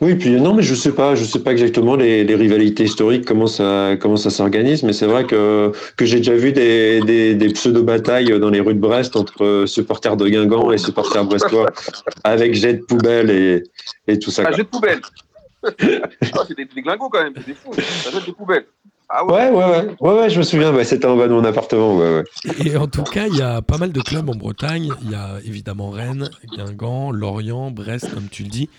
Oui, 0.00 0.15
puis 0.17 0.31
non, 0.41 0.55
mais 0.55 0.62
je 0.62 0.75
sais 0.75 0.93
pas, 0.93 1.15
je 1.15 1.25
sais 1.25 1.39
pas 1.39 1.53
exactement 1.53 1.95
les, 1.95 2.25
les 2.25 2.35
rivalités 2.35 2.85
historiques 2.85 3.25
comment 3.25 3.47
ça 3.47 3.97
comment 4.00 4.17
ça 4.17 4.31
s'organise, 4.31 4.83
mais 4.83 4.93
c'est 4.93 5.07
vrai 5.07 5.25
que 5.25 5.73
que 5.97 6.05
j'ai 6.05 6.19
déjà 6.19 6.35
vu 6.35 6.53
des, 6.53 7.00
des, 7.03 7.35
des 7.35 7.49
pseudo 7.50 7.83
batailles 7.85 8.39
dans 8.41 8.50
les 8.50 8.61
rues 8.61 8.75
de 8.75 8.81
Brest 8.81 9.15
entre 9.15 9.65
supporters 9.67 10.17
de 10.17 10.29
Guingamp 10.29 10.73
et 10.73 10.79
supporters 10.79 11.25
brestois 11.25 11.71
avec 12.25 12.55
jet 12.55 12.75
de 12.75 12.83
poubelle 12.83 13.31
et 13.31 13.62
et 14.09 14.19
tout 14.19 14.31
ça. 14.31 14.43
Ah, 14.47 14.53
jet 14.53 14.65
de 14.65 14.69
poubelle. 14.69 15.00
ah, 15.65 16.43
c'est 16.49 16.57
des, 16.57 16.65
des 16.65 16.83
glingos 16.83 17.09
quand 17.09 17.23
même, 17.23 17.35
c'est 17.37 17.47
des 17.47 17.55
fous. 17.55 17.73
Ça 17.75 18.11
jette 18.11 18.27
des 18.27 18.33
poubelles. 18.33 18.67
Ah 19.12 19.25
ouais. 19.25 19.33
Ouais, 19.33 19.50
ouais, 19.50 19.65
ouais, 19.65 19.97
ouais, 20.00 20.21
ouais, 20.21 20.31
je 20.31 20.39
me 20.39 20.45
souviens, 20.45 20.73
c'était 20.85 21.07
en 21.07 21.17
bas 21.17 21.27
de 21.27 21.33
mon 21.33 21.45
appartement, 21.45 21.97
ouais, 21.97 22.23
ouais. 22.23 22.25
Et 22.65 22.77
en 22.77 22.87
tout 22.87 23.03
cas, 23.03 23.27
il 23.27 23.37
y 23.37 23.43
a 23.43 23.61
pas 23.61 23.77
mal 23.77 23.91
de 23.91 24.00
clubs 24.00 24.29
en 24.31 24.37
Bretagne. 24.37 24.93
Il 25.03 25.11
y 25.11 25.17
a 25.17 25.39
évidemment 25.45 25.91
Rennes, 25.91 26.31
Guingamp, 26.57 27.11
Lorient, 27.11 27.73
Brest, 27.73 28.15
comme 28.15 28.29
tu 28.31 28.45
le 28.45 28.49
dis, 28.50 28.71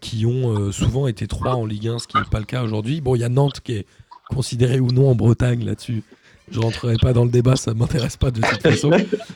qui 0.00 0.26
ont 0.26 0.50
euh, 0.56 0.72
souvent 0.72 1.06
été 1.06 1.26
trois 1.26 1.54
en 1.54 1.64
Ligue 1.66 1.88
1, 1.88 1.98
ce 2.00 2.06
qui 2.06 2.16
n'est 2.18 2.24
pas 2.24 2.38
le 2.38 2.44
cas 2.44 2.62
aujourd'hui. 2.62 3.00
Bon, 3.00 3.14
il 3.14 3.20
y 3.20 3.24
a 3.24 3.28
Nantes 3.28 3.60
qui 3.60 3.72
est 3.72 3.86
considéré 4.30 4.80
ou 4.80 4.88
non 4.92 5.10
en 5.10 5.14
Bretagne 5.14 5.64
là-dessus. 5.64 6.02
Je 6.50 6.60
rentrerai 6.60 6.96
pas 7.00 7.12
dans 7.12 7.24
le 7.24 7.30
débat, 7.30 7.56
ça 7.56 7.74
m'intéresse 7.74 8.16
pas 8.16 8.30
de 8.30 8.40
toute 8.40 8.62
façon. 8.62 8.90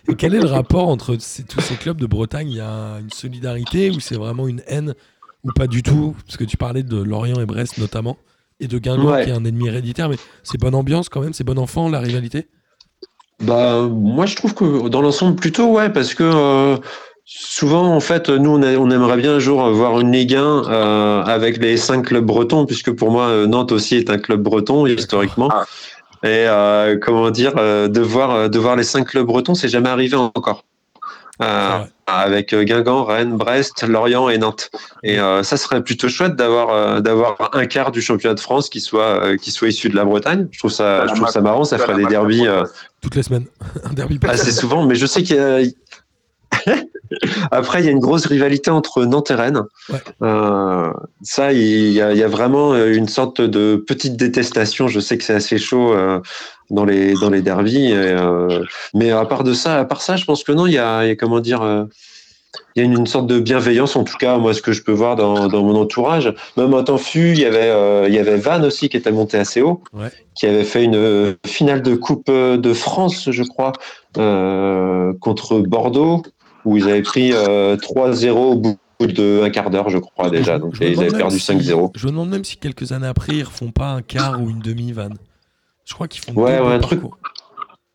Et 0.08 0.14
quel 0.16 0.34
est 0.34 0.40
le 0.40 0.46
rapport 0.46 0.88
entre 0.88 1.16
ces- 1.18 1.42
tous 1.42 1.60
ces 1.60 1.74
clubs 1.74 1.96
de 2.00 2.06
Bretagne? 2.06 2.48
Il 2.50 2.56
y 2.56 2.60
a 2.60 2.98
une 3.00 3.10
solidarité 3.10 3.90
ou 3.90 3.98
c'est 3.98 4.14
vraiment 4.16 4.46
une 4.46 4.62
haine 4.68 4.94
ou 5.42 5.50
pas 5.52 5.66
du 5.66 5.82
tout? 5.82 6.14
Parce 6.26 6.36
que 6.36 6.44
tu 6.44 6.56
parlais 6.56 6.82
de 6.84 6.96
Lorient 7.02 7.40
et 7.40 7.46
Brest 7.46 7.78
notamment, 7.78 8.16
et 8.60 8.68
de 8.68 8.78
Guingamp 8.78 9.06
Ouais. 9.10 9.24
qui 9.24 9.30
est 9.30 9.34
un 9.34 9.44
ennemi 9.44 9.66
héréditaire, 9.66 10.08
mais 10.08 10.16
c'est 10.44 10.58
bonne 10.60 10.74
ambiance 10.74 11.08
quand 11.08 11.20
même, 11.22 11.32
c'est 11.32 11.42
bon 11.44 11.58
enfant 11.58 11.88
la 11.88 11.98
rivalité? 11.98 12.46
Bah, 13.42 13.88
moi, 13.90 14.26
je 14.26 14.36
trouve 14.36 14.54
que 14.54 14.88
dans 14.88 15.00
l'ensemble, 15.00 15.34
plutôt, 15.34 15.72
ouais, 15.72 15.90
parce 15.90 16.12
que 16.14 16.22
euh, 16.22 16.76
souvent, 17.32 17.94
en 17.94 18.00
fait, 18.00 18.28
nous, 18.28 18.50
on, 18.50 18.62
a- 18.62 18.76
on 18.76 18.90
aimerait 18.90 19.16
bien 19.16 19.34
un 19.34 19.38
jour 19.38 19.68
voir 19.70 20.00
une 20.00 20.12
Ligue 20.12 20.34
1 20.34 20.42
euh, 20.42 21.22
avec 21.22 21.58
les 21.58 21.76
cinq 21.76 22.06
clubs 22.06 22.24
bretons, 22.24 22.66
puisque 22.66 22.92
pour 22.92 23.10
moi, 23.10 23.26
euh, 23.28 23.46
Nantes 23.46 23.72
aussi 23.72 23.96
est 23.96 24.10
un 24.10 24.18
club 24.18 24.42
breton, 24.42 24.86
historiquement. 24.86 25.48
Ah. 25.52 25.64
Et 26.22 26.44
euh, 26.48 26.98
comment 27.00 27.30
dire, 27.30 27.54
euh, 27.56 27.88
de, 27.88 28.00
voir, 28.00 28.50
de 28.50 28.58
voir 28.58 28.76
les 28.76 28.82
cinq 28.84 29.06
clubs 29.08 29.26
bretons, 29.26 29.54
c'est 29.54 29.68
jamais 29.68 29.88
arrivé 29.88 30.16
encore. 30.16 30.64
Euh, 31.42 31.78
Ouais. 31.78 31.86
avec 32.06 32.54
Guingamp, 32.54 33.04
Rennes, 33.04 33.34
Brest, 33.36 33.82
Lorient 33.88 34.28
et 34.28 34.36
Nantes. 34.36 34.68
Et 35.02 35.18
euh, 35.18 35.42
ça 35.42 35.56
serait 35.56 35.82
plutôt 35.82 36.08
chouette 36.10 36.34
d'avoir 36.36 36.68
euh, 36.70 37.00
d'avoir 37.00 37.50
un 37.54 37.64
quart 37.64 37.92
du 37.92 38.02
championnat 38.02 38.34
de 38.34 38.40
France 38.40 38.68
qui 38.68 38.80
soit 38.82 39.22
euh, 39.24 39.36
qui 39.38 39.50
soit 39.50 39.68
issu 39.68 39.88
de 39.88 39.96
la 39.96 40.04
Bretagne. 40.04 40.48
Je 40.50 40.58
trouve 40.58 40.70
ça 40.72 41.06
je 41.06 41.14
trouve 41.14 41.28
ça 41.28 41.40
marrant, 41.40 41.64
ça 41.64 41.78
ferait 41.78 41.94
des 41.96 42.04
derbies 42.04 42.46
euh, 42.46 42.64
toutes 43.00 43.14
les 43.14 43.22
semaines. 43.22 43.46
un 43.88 43.94
derby 43.94 44.18
assez 44.28 44.52
souvent, 44.52 44.84
mais 44.84 44.96
je 44.96 45.06
sais 45.06 45.22
qu'il 45.22 45.36
y 45.36 45.38
a. 45.38 45.60
Après, 47.50 47.80
il 47.80 47.86
y 47.86 47.88
a 47.88 47.92
une 47.92 48.00
grosse 48.00 48.26
rivalité 48.26 48.70
entre 48.70 49.04
Nantes 49.04 49.30
et 49.30 49.34
Rennes. 49.34 49.62
Ouais. 49.90 49.98
Euh, 50.22 50.92
ça, 51.22 51.52
il 51.52 51.92
y, 51.92 52.00
a, 52.00 52.12
il 52.12 52.18
y 52.18 52.22
a 52.22 52.28
vraiment 52.28 52.76
une 52.76 53.08
sorte 53.08 53.40
de 53.40 53.76
petite 53.76 54.16
détestation. 54.16 54.88
Je 54.88 55.00
sais 55.00 55.16
que 55.18 55.24
c'est 55.24 55.34
assez 55.34 55.58
chaud 55.58 55.92
euh, 55.92 56.20
dans 56.70 56.84
les 56.84 57.14
dans 57.14 57.30
les 57.30 57.42
derbies, 57.42 57.90
et, 57.90 57.94
euh, 57.96 58.62
mais 58.94 59.10
à 59.10 59.24
part 59.24 59.44
de 59.44 59.52
ça, 59.52 59.78
à 59.80 59.84
part 59.84 60.02
ça, 60.02 60.16
je 60.16 60.24
pense 60.24 60.44
que 60.44 60.52
non, 60.52 60.66
il 60.66 60.74
y 60.74 60.78
a, 60.78 61.04
il 61.04 61.08
y 61.08 61.12
a 61.12 61.16
comment 61.16 61.40
dire. 61.40 61.62
euh, 61.62 61.84
il 62.76 62.80
y 62.80 62.82
a 62.82 62.84
une, 62.84 62.98
une 62.98 63.06
sorte 63.06 63.26
de 63.26 63.38
bienveillance, 63.40 63.94
en 63.96 64.02
tout 64.04 64.16
cas, 64.16 64.36
moi, 64.38 64.54
ce 64.54 64.62
que 64.62 64.72
je 64.72 64.82
peux 64.82 64.92
voir 64.92 65.14
dans, 65.16 65.48
dans 65.48 65.62
mon 65.62 65.74
entourage. 65.76 66.32
Même 66.56 66.72
en 66.74 66.82
temps 66.84 66.98
fut, 66.98 67.30
il 67.32 67.40
y 67.40 67.44
avait, 67.44 67.68
euh, 67.70 68.06
il 68.08 68.14
y 68.14 68.18
avait 68.18 68.36
Van 68.36 68.62
aussi 68.62 68.88
qui 68.88 68.96
était 68.96 69.10
monté 69.12 69.38
assez 69.38 69.60
haut, 69.60 69.82
Ouais. 69.92 70.08
qui 70.36 70.46
avait 70.46 70.64
fait 70.64 70.82
une 70.84 70.94
euh, 70.96 71.34
finale 71.46 71.82
de 71.82 71.94
Coupe 71.96 72.28
euh, 72.28 72.56
de 72.56 72.72
France, 72.72 73.28
je 73.30 73.42
crois, 73.44 73.72
euh, 74.18 75.12
contre 75.20 75.58
Bordeaux, 75.60 76.22
où 76.64 76.76
ils 76.76 76.84
avaient 76.84 77.02
pris 77.02 77.32
euh, 77.32 77.76
3-0 77.76 78.30
au 78.30 78.54
bout 78.56 78.78
de 79.00 79.42
un 79.42 79.50
quart 79.50 79.70
d'heure, 79.70 79.88
je 79.88 79.98
crois, 79.98 80.28
déjà. 80.30 80.58
Donc, 80.58 80.74
Je 80.74 80.84
ils 80.84 80.98
avaient 81.00 81.16
perdu 81.16 81.38
si- 81.38 81.46
5-0. 81.52 81.90
Je 81.94 82.06
me 82.06 82.10
demande 82.12 82.28
même 82.30 82.44
si 82.44 82.56
quelques 82.58 82.92
années 82.92 83.06
après, 83.06 83.34
ils 83.36 83.42
refont 83.44 83.70
pas 83.70 83.88
un 83.92 84.02
quart 84.02 84.40
ou 84.40 84.50
une 84.50 84.60
demi-van. 84.60 85.08
Je 85.86 85.94
crois 85.94 86.06
qu'ils 86.08 86.22
font 86.22 86.32
Ouais, 86.34 86.60
ouais, 86.60 86.74
un 86.74 86.78
truc-. 86.78 87.00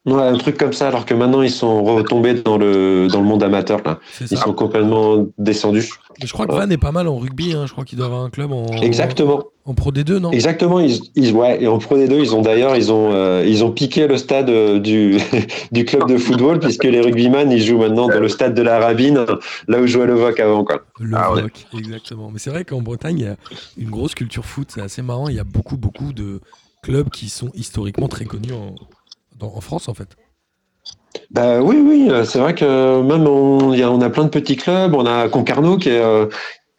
Ouais, 0.06 0.22
un 0.22 0.38
truc 0.38 0.58
comme 0.58 0.72
ça, 0.74 0.88
alors 0.90 1.04
que 1.06 1.16
maintenant, 1.16 1.42
ils 1.42 1.50
sont 1.50 1.84
retombés 1.84 2.36
dans 2.36 2.58
le, 2.58 3.08
dans 3.08 3.22
le 3.22 3.26
monde 3.26 3.42
amateur, 3.42 3.82
là. 3.84 4.00
Ils 4.22 4.38
sont 4.38 4.54
complètement 4.54 5.26
descendus. 5.40 5.90
Mais 6.22 6.28
je 6.28 6.34
crois 6.34 6.46
que 6.46 6.52
Van 6.54 6.70
est 6.70 6.78
pas 6.78 6.92
mal 6.92 7.08
en 7.08 7.18
rugby. 7.18 7.54
hein. 7.54 7.66
Je 7.66 7.72
crois 7.72 7.86
qu'il 7.86 7.98
doit 7.98 8.06
avoir 8.08 8.22
un 8.24 8.30
club 8.30 8.52
en, 8.52 8.68
Exactement. 8.84 9.44
en 9.66 9.74
Pro 9.74 9.92
D2, 9.92 10.20
non? 10.20 10.30
Exactement, 10.32 10.80
ils, 10.80 11.00
ils- 11.16 11.34
ouais, 11.34 11.64
et 11.64 11.68
en 11.68 11.80
Pro 11.80 11.98
D2, 11.98 12.20
ils 12.20 12.36
ont 12.36 12.44
d'ailleurs, 12.44 12.76
ils 12.76 12.92
ont, 12.92 13.14
euh, 13.14 13.44
ils 13.48 13.64
ont 13.66 13.72
piqué 13.72 14.06
le 14.08 14.18
stade 14.18 14.50
euh, 14.52 14.80
du, 14.80 15.18
du 15.72 15.86
club 15.86 16.08
de 16.08 16.18
football, 16.18 16.60
puisque 16.60 16.84
les 16.84 17.02
rugbyman, 17.02 17.52
ils 17.52 17.64
jouent 17.64 17.80
maintenant 17.80 18.08
dans 18.08 18.20
le 18.20 18.30
stade 18.30 18.54
de 18.54 18.62
la 18.62 18.78
Rabine, 18.80 19.26
là 19.68 19.80
où 19.82 19.88
jouait 19.88 20.06
le 20.06 20.14
VOC 20.14 20.40
avant, 20.40 20.64
quoi. 20.64 20.84
Le 21.00 21.18
Ah 21.18 21.34
ouais. 21.34 21.42
VOC, 21.42 21.66
exactement. 21.80 22.30
Mais 22.32 22.38
c'est 22.38 22.52
vrai 22.52 22.64
qu'en 22.64 22.82
Bretagne, 22.84 23.18
il 23.20 23.26
y 23.26 23.28
a 23.28 23.38
une 23.78 23.90
grosse 23.90 24.14
culture 24.14 24.46
foot. 24.46 24.68
C'est 24.72 24.82
assez 24.82 25.02
marrant. 25.02 25.30
Il 25.30 25.36
y 25.36 25.40
a 25.40 25.44
beaucoup, 25.44 25.78
beaucoup 25.78 26.14
de 26.14 26.42
clubs 26.84 27.10
qui 27.10 27.30
sont 27.30 27.50
historiquement 27.56 28.08
très 28.08 28.26
connus 28.26 28.54
en, 28.54 28.76
dans- 29.38 29.54
en 29.56 29.62
France, 29.62 29.88
en 29.90 29.94
fait. 29.94 30.10
Bah 31.32 31.62
oui, 31.62 31.78
oui, 31.86 32.08
euh, 32.10 32.24
c'est 32.26 32.40
vrai 32.40 32.54
que 32.56 33.02
même 33.02 33.26
on, 33.28 33.74
y 33.74 33.82
a, 33.82 33.90
on 33.92 34.02
a 34.02 34.10
plein 34.10 34.24
de 34.26 34.30
petits 34.30 34.58
clubs, 34.58 34.94
on 34.94 35.06
a 35.06 35.28
Concarneau 35.30 35.78
qui 35.78 35.90
est, 35.90 36.02
euh, 36.02 36.28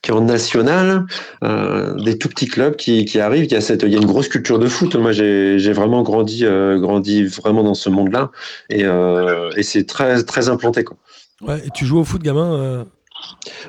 qui 0.02 0.10
est 0.10 0.14
en 0.14 0.20
national, 0.20 1.06
euh, 1.42 1.94
des 2.02 2.18
tout 2.18 2.28
petits 2.28 2.46
clubs 2.46 2.76
qui, 2.76 3.04
qui 3.06 3.18
arrivent, 3.18 3.44
il 3.46 3.52
y 3.52 3.56
a 3.56 3.60
cette, 3.60 3.82
il 3.82 3.88
y 3.90 3.96
a 3.96 3.98
une 3.98 4.06
grosse 4.06 4.28
culture 4.28 4.58
de 4.58 4.68
foot. 4.68 4.94
Moi, 4.94 5.12
j'ai, 5.12 5.58
j'ai 5.58 5.72
vraiment 5.72 6.02
grandi, 6.02 6.44
euh, 6.44 6.78
grandi 6.78 7.24
vraiment 7.24 7.62
dans 7.62 7.74
ce 7.74 7.88
monde-là, 7.88 8.30
et, 8.70 8.84
euh, 8.84 9.50
et 9.56 9.62
c'est 9.62 9.84
très, 9.84 10.22
très 10.22 10.48
implanté, 10.48 10.84
quoi. 10.84 10.96
Ouais, 11.42 11.62
et 11.66 11.70
tu 11.70 11.84
joues 11.86 11.98
au 11.98 12.04
foot, 12.04 12.22
gamin 12.22 12.54
euh, 12.54 12.84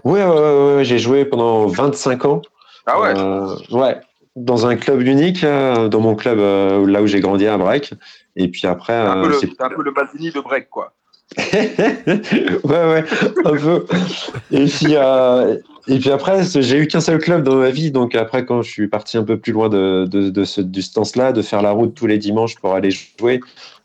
Ouais, 0.04 0.24
ouais, 0.24 0.30
ouais, 0.30 0.76
ouais, 0.78 0.86
j'ai 0.86 1.00
joué 1.00 1.26
pendant 1.26 1.66
25 1.68 2.26
ans. 2.26 2.42
Ah 2.86 3.00
ouais. 3.02 3.14
Euh, 3.18 3.56
ouais, 3.72 4.00
dans 4.38 4.68
un 4.68 4.76
club 4.76 5.02
unique, 5.02 5.44
euh, 5.44 5.90
dans 5.90 6.00
mon 6.00 6.16
club 6.16 6.40
euh, 6.40 6.86
là 6.88 7.02
où 7.02 7.08
j'ai 7.08 7.20
grandi 7.20 7.48
à 7.48 7.58
Break. 7.58 7.94
Et 8.36 8.48
puis 8.50 8.68
après, 8.68 8.94
C'est 8.94 9.00
un, 9.10 9.18
euh, 9.18 9.22
peu 9.24 9.28
le- 9.30 9.34
c'est- 9.40 9.50
c'est 9.58 9.64
un 9.64 9.70
peu 9.70 9.84
le 9.84 9.92
Maldini 9.92 10.32
de 10.32 10.40
break, 10.40 10.70
quoi. 10.70 10.94
ouais, 11.38 12.60
ouais, 12.64 13.04
un 13.46 13.58
peu. 13.58 13.86
Et 14.52 14.66
puis, 14.66 14.96
euh, 14.96 15.58
et 15.88 16.00
puis 16.00 16.10
après, 16.12 16.44
j'ai 16.44 16.78
eu 16.78 16.88
qu'un 16.88 17.02
seul 17.02 17.20
club 17.20 17.44
dans 17.44 17.56
ma 17.56 17.70
vie. 17.70 17.92
Donc 17.92 18.16
après, 18.16 18.46
quand 18.46 18.62
je 18.62 18.70
suis 18.72 18.88
parti 18.88 19.18
un 19.18 19.24
peu 19.24 19.38
plus 19.38 19.52
loin 19.54 19.70
de, 19.70 20.06
de, 20.10 20.30
de 20.30 20.44
ce 20.46 20.62
distance-là, 20.62 21.32
de 21.34 21.42
faire 21.42 21.62
la 21.62 21.72
route 21.72 21.94
tous 21.96 22.08
les 22.08 22.18
dimanches 22.18 22.56
pour 22.56 22.74
aller 22.74 22.92
jouer, 22.92 23.40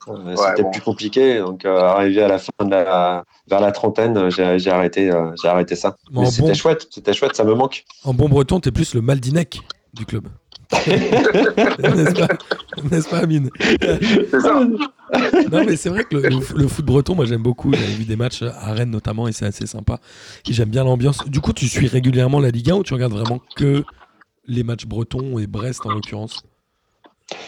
euh, 0.08 0.36
c'était 0.36 0.62
bon. 0.62 0.70
plus 0.70 0.80
compliqué. 0.82 1.38
Donc 1.38 1.64
euh, 1.64 1.78
arrivé 1.80 2.22
à 2.22 2.28
la 2.28 2.38
fin 2.38 2.52
de 2.64 2.70
la, 2.70 3.24
vers 3.48 3.60
la 3.60 3.72
trentaine, 3.72 4.30
j'ai 4.30 4.70
arrêté, 4.70 5.10
euh, 5.10 5.30
j'ai 5.42 5.48
arrêté 5.48 5.74
ça. 5.76 5.96
Mais 6.12 6.26
c'était 6.26 6.48
bon- 6.48 6.54
chouette, 6.54 6.86
c'était 6.90 7.12
chouette, 7.14 7.34
ça 7.34 7.44
me 7.44 7.54
manque. 7.54 7.84
En 8.04 8.14
bon 8.14 8.28
breton, 8.28 8.60
t'es 8.60 8.70
plus 8.70 8.94
le 8.94 9.00
Maldinec 9.00 9.60
du 9.94 10.06
club. 10.06 10.28
N'est-ce 10.72 12.14
pas, 12.14 12.28
N'est-ce 12.90 13.08
pas, 13.08 13.18
Amine 13.18 13.50
C'est 13.58 14.40
ça. 14.40 14.64
Non, 15.52 15.64
mais 15.66 15.76
c'est 15.76 15.90
vrai 15.90 16.04
que 16.04 16.16
le, 16.16 16.22
le 16.22 16.36
f- 16.36 16.56
le 16.56 16.68
foot 16.68 16.84
breton, 16.84 17.14
moi 17.14 17.26
j'aime 17.26 17.42
beaucoup. 17.42 17.72
J'avais 17.72 17.92
vu 17.92 18.04
des 18.04 18.16
matchs 18.16 18.42
à 18.42 18.72
Rennes 18.72 18.90
notamment 18.90 19.28
et 19.28 19.32
c'est 19.32 19.44
assez 19.44 19.66
sympa. 19.66 20.00
Et 20.48 20.52
j'aime 20.52 20.70
bien 20.70 20.84
l'ambiance. 20.84 21.28
Du 21.28 21.40
coup, 21.40 21.52
tu 21.52 21.68
suis 21.68 21.86
régulièrement 21.86 22.40
la 22.40 22.50
Ligue 22.50 22.70
1 22.70 22.76
ou 22.76 22.82
tu 22.82 22.94
regardes 22.94 23.12
vraiment 23.12 23.40
que 23.56 23.84
les 24.46 24.62
matchs 24.64 24.86
bretons 24.86 25.38
et 25.38 25.46
Brest 25.46 25.84
en 25.84 25.90
l'occurrence? 25.90 26.42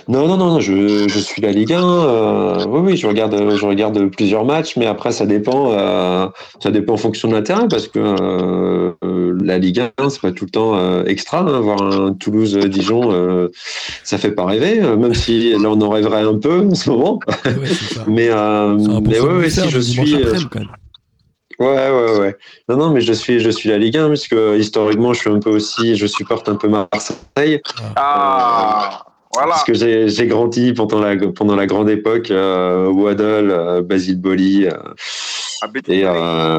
Non, 0.08 0.26
non, 0.28 0.36
non, 0.36 0.46
non, 0.54 0.60
je, 0.60 1.08
je 1.08 1.18
suis 1.18 1.42
la 1.42 1.52
Ligue 1.52 1.72
1. 1.72 1.82
euh, 1.82 2.64
oui, 2.66 2.80
oui, 2.80 2.96
je 2.96 3.06
regarde, 3.06 3.34
je 3.56 3.66
regarde 3.66 4.06
plusieurs 4.10 4.44
matchs, 4.44 4.76
mais 4.76 4.86
après, 4.86 5.12
ça 5.12 5.26
dépend, 5.26 5.72
euh, 5.72 6.26
ça 6.62 6.70
dépend 6.70 6.94
en 6.94 6.98
fonction 6.98 7.28
de 7.28 7.34
l'intérêt, 7.34 7.66
parce 7.68 7.88
que 7.88 7.98
euh, 7.98 8.92
la 9.42 9.58
Ligue 9.58 9.80
1, 9.98 10.08
c'est 10.10 10.20
pas 10.20 10.32
tout 10.32 10.44
le 10.44 10.50
temps 10.50 10.76
euh, 10.76 11.04
extra. 11.06 11.40
hein, 11.40 11.60
voir 11.60 11.82
un 11.82 12.12
Toulouse-Dijon, 12.14 13.12
euh, 13.12 13.48
ça 14.02 14.18
fait 14.18 14.32
pas 14.32 14.44
rêver, 14.44 14.80
euh, 14.82 14.96
même 14.96 15.14
si 15.14 15.50
là, 15.62 15.68
on 15.70 15.80
en 15.80 15.88
rêverait 15.90 16.22
un 16.22 16.38
peu 16.38 16.60
en 16.60 16.74
ce 16.74 16.90
moment. 16.90 17.18
Ouais. 17.44 17.52
Mais, 18.06 18.28
euh, 18.30 18.76
mais 19.02 19.20
ouais, 19.20 19.34
ouais, 19.38 19.50
si 19.50 19.68
je 19.68 19.78
suis. 19.80 20.14
euh. 20.22 20.34
Ouais, 21.60 21.66
ouais, 21.90 22.18
ouais. 22.18 22.36
Non, 22.68 22.76
non, 22.76 22.90
mais 22.90 23.00
je 23.00 23.12
suis, 23.12 23.38
je 23.38 23.48
suis 23.50 23.68
la 23.68 23.78
Ligue 23.78 23.96
1, 23.96 24.08
puisque 24.08 24.34
historiquement, 24.58 25.12
je 25.12 25.20
suis 25.20 25.30
un 25.30 25.38
peu 25.38 25.50
aussi, 25.50 25.94
je 25.96 26.06
supporte 26.06 26.48
un 26.48 26.56
peu 26.56 26.68
Marseille. 26.68 27.60
Ah, 27.94 29.04
voilà. 29.32 29.50
Parce 29.50 29.64
que 29.64 29.72
j'ai 29.74 30.08
j'ai 30.08 30.26
grandi 30.26 30.72
pendant 30.72 31.00
la, 31.00 31.16
pendant 31.16 31.54
la 31.54 31.66
grande 31.66 31.90
époque, 31.90 32.30
euh, 32.32 32.88
Waddle, 32.88 33.50
euh, 33.52 33.82
Basile 33.82 34.20
Boli, 34.20 34.66
euh, 34.66 34.70
Ah, 35.62 35.68
et, 35.86 36.02
euh, 36.04 36.58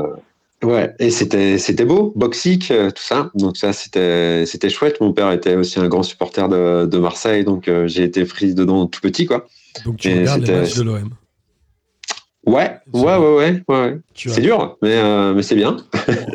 ouais, 0.66 0.96
et 1.00 1.12
c'était 1.12 1.58
c'était 1.58 1.86
beau, 1.86 2.14
Boxic, 2.16 2.72
euh, 2.72 2.92
tout 2.92 3.04
ça. 3.04 3.32
Donc 3.36 3.58
ça, 3.58 3.74
c'était 3.74 4.46
c'était 4.46 4.70
chouette. 4.70 5.00
Mon 5.02 5.14
père 5.14 5.32
était 5.32 5.56
aussi 5.56 5.80
un 5.80 5.88
grand 5.88 6.04
supporter 6.04 6.50
de, 6.50 6.86
de 6.86 6.98
Marseille, 6.98 7.44
donc 7.44 7.68
euh, 7.68 7.88
j'ai 7.88 8.04
été 8.04 8.26
pris 8.26 8.54
dedans 8.54 8.86
tout 8.88 9.02
petit, 9.02 9.26
quoi. 9.26 9.48
Donc 9.86 9.98
tu 9.98 10.10
et 10.10 10.20
regardes 10.20 10.44
les 10.44 10.54
matchs 10.54 10.76
de 10.76 10.84
l'OM. 10.84 11.10
Ouais, 12.46 12.78
ouais, 12.94 13.18
ouais, 13.18 13.36
ouais, 13.36 13.64
ouais. 13.68 13.98
C'est 14.14 14.42
dur, 14.42 14.78
mais, 14.82 14.98
euh, 14.98 15.34
mais 15.34 15.42
c'est 15.42 15.56
bien. 15.56 15.78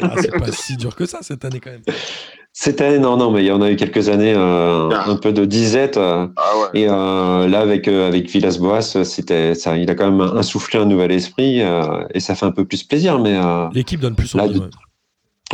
Ah, 0.03 0.15
c'est 0.21 0.31
pas 0.31 0.51
si 0.51 0.77
dur 0.77 0.97
que 0.97 1.07
ça 1.07 1.19
cette 1.23 1.45
année 1.45 1.61
quand 1.61 1.71
même. 1.71 1.83
C'était, 2.63 2.99
non, 2.99 3.17
non, 3.17 3.31
mais 3.31 3.43
il 3.43 3.47
y 3.47 3.51
en 3.53 3.63
a 3.63 3.71
eu 3.71 3.77
quelques 3.77 4.11
années, 4.11 4.35
euh, 4.37 4.89
Bien. 4.89 5.01
un 5.07 5.17
peu 5.17 5.33
de 5.33 5.47
disette. 5.47 5.97
euh, 5.97 6.27
Ah 6.37 6.59
ouais. 6.59 6.81
Et 6.83 6.89
euh, 6.91 7.49
là, 7.49 7.61
avec, 7.61 7.89
euh, 7.89 8.07
avec 8.07 8.29
Villas-Boas, 8.29 8.83
c'était, 9.05 9.55
ça, 9.55 9.79
il 9.79 9.91
a 9.91 9.95
quand 9.95 10.11
même 10.11 10.21
insufflé 10.37 10.79
un 10.79 10.85
nouvel 10.85 11.11
esprit 11.11 11.63
euh, 11.63 12.05
et 12.13 12.21
ça 12.21 12.35
fait 12.35 12.45
un 12.45 12.51
peu 12.51 12.67
plus 12.67 12.83
plaisir. 12.83 13.19
Mais 13.19 13.35
euh, 13.43 13.67
L'équipe 13.73 13.99
donne 13.99 14.15
plus 14.15 14.35
Là, 14.35 14.43
envie. 14.45 14.61
de- 14.61 14.71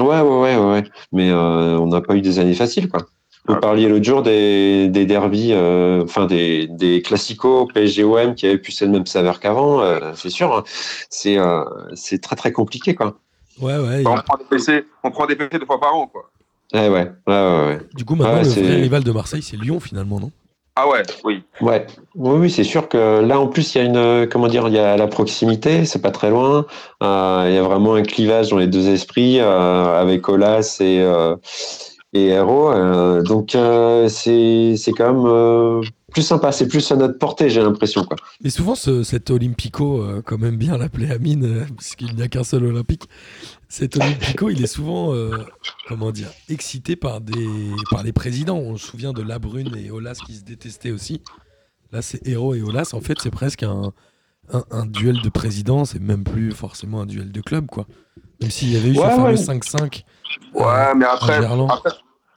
ouais. 0.01 0.05
ouais, 0.05 0.21
ouais, 0.21 0.57
ouais, 0.57 0.71
ouais. 0.73 0.85
Mais 1.13 1.31
euh, 1.31 1.79
on 1.79 1.87
n'a 1.87 2.01
pas 2.01 2.17
eu 2.17 2.23
des 2.23 2.41
années 2.41 2.55
faciles, 2.55 2.89
quoi. 2.89 3.03
Vous 3.47 3.55
Ah. 3.55 3.61
parliez 3.61 3.89
l'autre 3.89 4.05
jour 4.05 4.23
des, 4.25 4.89
des 4.89 5.07
derbies, 5.07 5.51
euh, 5.53 6.03
enfin 6.03 6.27
des, 6.27 6.67
des 6.67 7.03
classicos 7.03 7.69
PSG-OM 7.73 8.35
qui 8.35 8.47
avaient 8.49 8.59
pu 8.59 8.73
ser 8.73 8.87
le 8.87 8.91
même 8.91 9.07
saveur 9.07 9.39
qu'avant. 9.39 9.81
euh, 9.81 10.11
c'est 10.17 10.31
sûr, 10.31 10.53
hein. 10.53 10.65
c'est, 11.09 11.39
euh, 11.39 11.63
c'est 11.95 12.21
très 12.21 12.35
très 12.35 12.51
compliqué, 12.51 12.97
quoi. 12.97 13.17
Ouais, 13.63 13.79
ouais. 13.79 14.03
On 14.05 14.17
prend 14.17 14.39
des 14.39 14.45
PC, 14.51 14.85
on 15.05 15.13
prend 15.13 15.27
des 15.27 15.37
PC 15.37 15.61
deux 15.61 15.67
fois 15.67 15.79
par 15.79 15.95
an, 15.95 16.09
quoi. 16.09 16.29
Ouais, 16.77 16.89
ouais, 16.89 17.13
ouais, 17.27 17.35
ouais. 17.35 17.67
ouais. 17.67 17.79
Du 17.95 18.05
coup, 18.05 18.15
maintenant, 18.15 18.35
Ouais, 18.35 18.43
le 18.45 18.49
vrai 18.51 18.75
rival 18.77 19.03
de 19.05 19.13
Marseille, 19.13 19.43
c'est 19.43 19.57
Lyon 19.57 19.81
finalement, 19.81 20.21
non? 20.21 20.31
Ah 20.79 20.87
ouais, 20.91 21.03
oui. 21.25 21.43
Ouais, 21.63 21.87
oui, 22.15 22.39
oui, 22.39 22.51
c'est 22.51 22.63
sûr 22.65 22.87
que 22.89 23.21
là, 23.23 23.41
en 23.41 23.47
plus, 23.47 23.75
il 23.75 23.79
y 23.79 23.81
a 23.81 23.85
une, 23.85 24.29
comment 24.29 24.47
dire, 24.47 24.69
il 24.69 24.75
y 24.75 24.79
a 24.79 24.99
la 24.99 25.07
proximité, 25.07 25.87
c'est 25.87 26.03
pas 26.03 26.11
très 26.11 26.29
loin. 26.29 26.67
Euh, 27.03 27.45
il 27.49 27.55
y 27.55 27.59
a 27.59 27.63
vraiment 27.63 27.95
un 27.95 28.03
clivage 28.03 28.51
dans 28.51 28.59
les 28.59 28.67
deux 28.67 28.87
esprits 28.89 29.41
euh, 29.41 29.99
avec 29.99 30.29
Olas 30.29 30.77
et 30.81 31.01
euh, 31.01 31.35
et 32.13 32.27
Hero. 32.29 32.71
euh, 32.73 33.23
donc 33.23 33.55
euh, 33.55 34.09
c'est 34.09 34.75
c'est 34.77 34.93
quand 34.93 35.15
même 35.15 35.27
euh, 35.27 35.81
plus 36.13 36.23
sympa, 36.23 36.53
c'est 36.53 36.69
plus 36.69 36.91
à 36.93 36.97
notre 36.97 37.19
portée, 37.19 37.51
j'ai 37.51 37.61
l'impression 37.61 38.05
quoi. 38.05 38.17
Mais 38.43 38.51
souvent, 38.51 38.75
ce- 38.77 39.03
cet 39.03 39.29
Olympico, 39.31 40.03
euh, 40.03 40.23
quand 40.25 40.39
même 40.39 40.57
bien 40.57 40.79
l'appeler 40.79 41.11
Amine, 41.11 41.45
euh, 41.45 41.65
puisqu'il 41.77 42.15
n'y 42.15 42.23
a 42.23 42.29
qu'un 42.29 42.45
seul 42.45 42.65
Olympique, 42.65 43.09
cet 43.69 43.97
Olympico, 43.97 44.49
il 44.49 44.63
est 44.63 44.69
souvent, 44.69 45.13
euh, 45.15 45.37
comment 45.89 46.13
dire, 46.13 46.29
excité 46.49 46.95
par, 46.95 47.21
des, 47.21 47.49
par 47.91 48.03
les 48.05 48.13
présidents. 48.13 48.57
On 48.57 48.77
se 48.77 48.87
souvient 48.87 49.13
de 49.13 49.23
Labrune 49.23 49.77
et 49.77 49.91
Olas 49.91 50.21
qui 50.25 50.35
se 50.37 50.45
détestaient 50.45 50.93
aussi. 50.93 51.23
Là, 51.93 52.03
c'est 52.03 52.27
Hero 52.27 52.55
et 52.55 52.63
Olas. 52.63 52.91
En 52.95 53.01
fait, 53.01 53.15
c'est 53.21 53.31
presque 53.33 53.65
un, 53.65 53.93
un, 54.53 54.65
un 54.71 54.87
duel 54.87 55.21
de 55.21 55.29
présidents, 55.29 55.85
c'est 55.85 56.01
même 56.01 56.23
plus 56.23 56.53
forcément 56.53 57.01
un 57.01 57.07
duel 57.07 57.33
de 57.33 57.41
club, 57.41 57.67
quoi. 57.67 57.87
Même 58.41 58.51
s'il 58.51 58.71
y 58.73 58.77
avait 58.77 58.91
eu 58.91 58.95
ce 58.95 59.01
Ouais, 59.01 59.11
fameux 59.11 59.25
ouais. 59.31 59.35
5-5. 59.35 60.05
Ouais, 60.55 60.63
euh, 60.65 60.95
mais 60.95 61.05
en 61.07 61.69
après, 61.69 61.91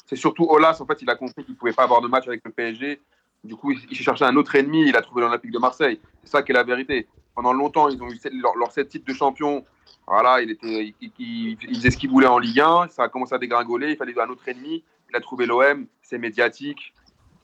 c'est 0.07 0.15
surtout 0.15 0.47
Olas, 0.49 0.77
en 0.79 0.85
fait, 0.87 0.97
il 1.03 1.09
a 1.09 1.15
compris 1.15 1.45
qu'il 1.45 1.55
pouvait 1.55 1.73
pas 1.73 1.83
avoir 1.83 2.01
de 2.01 2.07
match 2.07 2.27
avec 2.27 2.41
le 2.43 2.51
PSG. 2.51 2.99
Du 3.43 3.55
coup, 3.55 3.71
il, 3.71 3.95
cherchait 3.95 4.25
un 4.25 4.35
autre 4.35 4.55
ennemi, 4.55 4.87
il 4.87 4.95
a 4.95 5.01
trouvé 5.01 5.21
l'Olympique 5.21 5.51
de 5.51 5.59
Marseille. 5.59 5.99
C'est 6.23 6.29
ça 6.31 6.43
qui 6.43 6.51
est 6.51 6.55
la 6.55 6.63
vérité. 6.63 7.07
Pendant 7.33 7.53
longtemps, 7.53 7.87
ils 7.89 8.01
ont 8.03 8.09
eu 8.09 8.19
leur, 8.57 8.71
sept 8.71 8.89
titres 8.89 9.05
de 9.05 9.13
champion. 9.13 9.65
Voilà, 10.07 10.41
il, 10.41 10.51
était, 10.51 10.93
il- 11.01 11.11
il 11.19 11.75
faisait 11.75 11.91
ce 11.91 11.97
qu'il 11.97 12.09
voulait 12.09 12.27
en 12.27 12.39
Ligue 12.39 12.59
1, 12.59 12.87
ça 12.89 13.03
a 13.03 13.09
commencé 13.09 13.33
à 13.33 13.37
dégringoler, 13.37 13.91
il 13.91 13.95
fallait 13.95 14.19
un 14.19 14.29
autre 14.29 14.47
ennemi. 14.47 14.83
Il 15.09 15.15
a 15.15 15.21
trouvé 15.21 15.45
l'OM, 15.45 15.85
c'est 16.01 16.17
médiatique, 16.17 16.93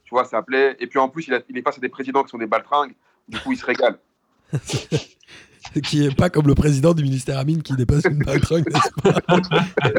tu 0.04 0.10
vois, 0.12 0.26
ça 0.26 0.42
plaît. 0.42 0.76
Et 0.80 0.88
puis 0.88 1.00
en 1.00 1.08
plus, 1.10 1.28
il, 1.28 1.34
a- 1.34 1.42
il 1.50 1.58
est 1.58 1.62
face 1.62 1.78
à 1.78 1.82
des 1.82 1.90
présidents 1.90 2.24
qui 2.24 2.30
sont 2.30 2.38
des 2.38 2.46
baltringues, 2.48 2.94
du 3.28 3.40
coup, 3.40 3.52
il 3.54 3.58
se 3.58 3.66
régale. 3.66 4.00
qui 5.84 6.04
est 6.06 6.16
pas 6.16 6.30
comme 6.30 6.48
le 6.48 6.56
président 6.56 6.94
du 6.94 7.04
ministère 7.04 7.38
Amine 7.38 7.62
qui 7.64 7.74
dépasse 7.76 8.04
une 8.10 8.20
baltringue, 8.20 8.66
n'est-ce 8.72 9.02
pas 9.02 9.20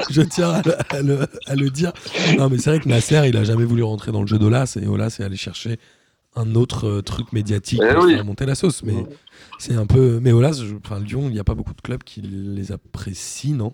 Je 0.11 0.23
tiens 0.23 0.51
à 0.51 0.63
le, 0.63 0.75
à 0.95 1.03
le- 1.03 1.27
à 1.47 1.55
le 1.55 1.71
dire. 1.71 1.93
Non, 2.39 2.49
mais 2.49 2.59
c'est 2.59 2.71
vrai 2.71 2.81
que 2.81 2.89
Nasser, 2.89 3.23
il 3.29 3.37
a 3.37 3.45
jamais 3.45 3.65
voulu 3.65 3.83
rentrer 3.83 4.13
dans 4.13 4.21
le 4.23 4.27
jeu 4.27 4.39
d'Olas 4.39 4.77
et 4.81 4.87
Olas 4.87 5.17
est 5.21 5.23
allé 5.25 5.37
chercher 5.37 5.79
un 6.35 6.55
autre 6.55 6.87
euh, 6.87 7.03
truc 7.03 7.33
médiatique 7.33 7.81
Eh 7.83 7.95
pour 7.95 8.05
oui. 8.05 8.15
faire 8.15 8.25
monter 8.25 8.45
la 8.47 8.55
sauce. 8.55 8.83
Mais 8.83 8.95
c'est 9.59 9.75
un 9.75 9.87
peu. 9.87 10.19
Mais 10.23 10.33
Olas, 10.33 10.61
je- 10.63 10.75
enfin 10.77 11.01
Lyon, 11.01 11.25
il 11.29 11.33
n'y 11.33 11.39
a 11.41 11.45
pas 11.45 11.55
beaucoup 11.55 11.75
de 11.75 11.81
clubs 11.81 12.03
qui 12.05 12.21
les 12.23 12.73
apprécient, 12.73 13.57
non? 13.57 13.73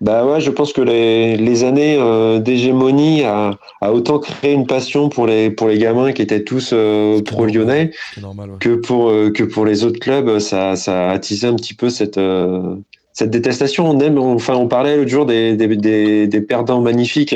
Bah 0.00 0.24
ouais, 0.26 0.40
je 0.40 0.50
pense 0.50 0.72
que 0.72 0.80
les, 0.80 1.36
les 1.36 1.64
années 1.64 1.96
euh, 1.98 2.38
d'hégémonie 2.38 3.24
a, 3.24 3.58
a 3.80 3.92
autant 3.92 4.18
créé 4.18 4.52
une 4.52 4.66
passion 4.66 5.08
pour 5.08 5.26
les 5.26 5.50
pour 5.50 5.68
les 5.68 5.78
gamins 5.78 6.12
qui 6.12 6.22
étaient 6.22 6.44
tous 6.44 6.70
euh, 6.72 7.22
pro-lyonnais 7.22 7.90
ouais. 8.16 8.48
que 8.60 8.74
pour 8.76 9.10
euh, 9.10 9.30
que 9.30 9.42
pour 9.44 9.64
les 9.64 9.84
autres 9.84 10.00
clubs, 10.00 10.38
ça 10.38 10.76
ça 10.76 11.08
a 11.08 11.12
attisé 11.12 11.46
un 11.46 11.54
petit 11.56 11.74
peu 11.74 11.90
cette 11.90 12.18
euh, 12.18 12.76
cette 13.12 13.30
détestation. 13.30 13.88
On 13.90 13.98
aime, 14.00 14.18
enfin, 14.18 14.54
on 14.54 14.68
parlait 14.68 14.96
l'autre 14.96 15.10
jour 15.10 15.26
des 15.26 15.56
des, 15.56 15.66
des, 15.76 16.26
des 16.26 16.40
perdants 16.40 16.80
magnifiques. 16.80 17.34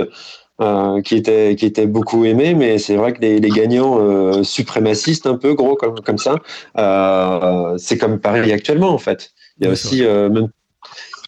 euh, 0.61 1.01
qui 1.03 1.17
étaient 1.17 1.57
qui 1.57 1.67
étaient 1.67 1.87
beaucoup 1.87 2.25
aimés, 2.25 2.55
mais 2.55 2.79
c'est 2.79 2.97
vrai 2.97 3.13
que 3.13 3.21
les, 3.21 3.41
les 3.41 3.49
gagnants 3.49 3.99
euh, 4.01 4.43
suprémacistes 4.43 5.27
un 5.27 5.37
peu 5.37 5.55
gros 5.55 5.77
comme 5.77 6.01
comme 6.01 6.19
ça, 6.19 6.37
euh, 6.79 7.75
c'est 7.79 7.99
comme 7.99 8.21
Paris 8.21 8.53
actuellement 8.53 8.91
en 8.91 8.99
fait. 8.99 9.31
Il 9.59 9.67
y 9.67 9.69
a 9.69 9.73
aussi 9.73 10.05
euh, 10.05 10.29
même 10.29 10.49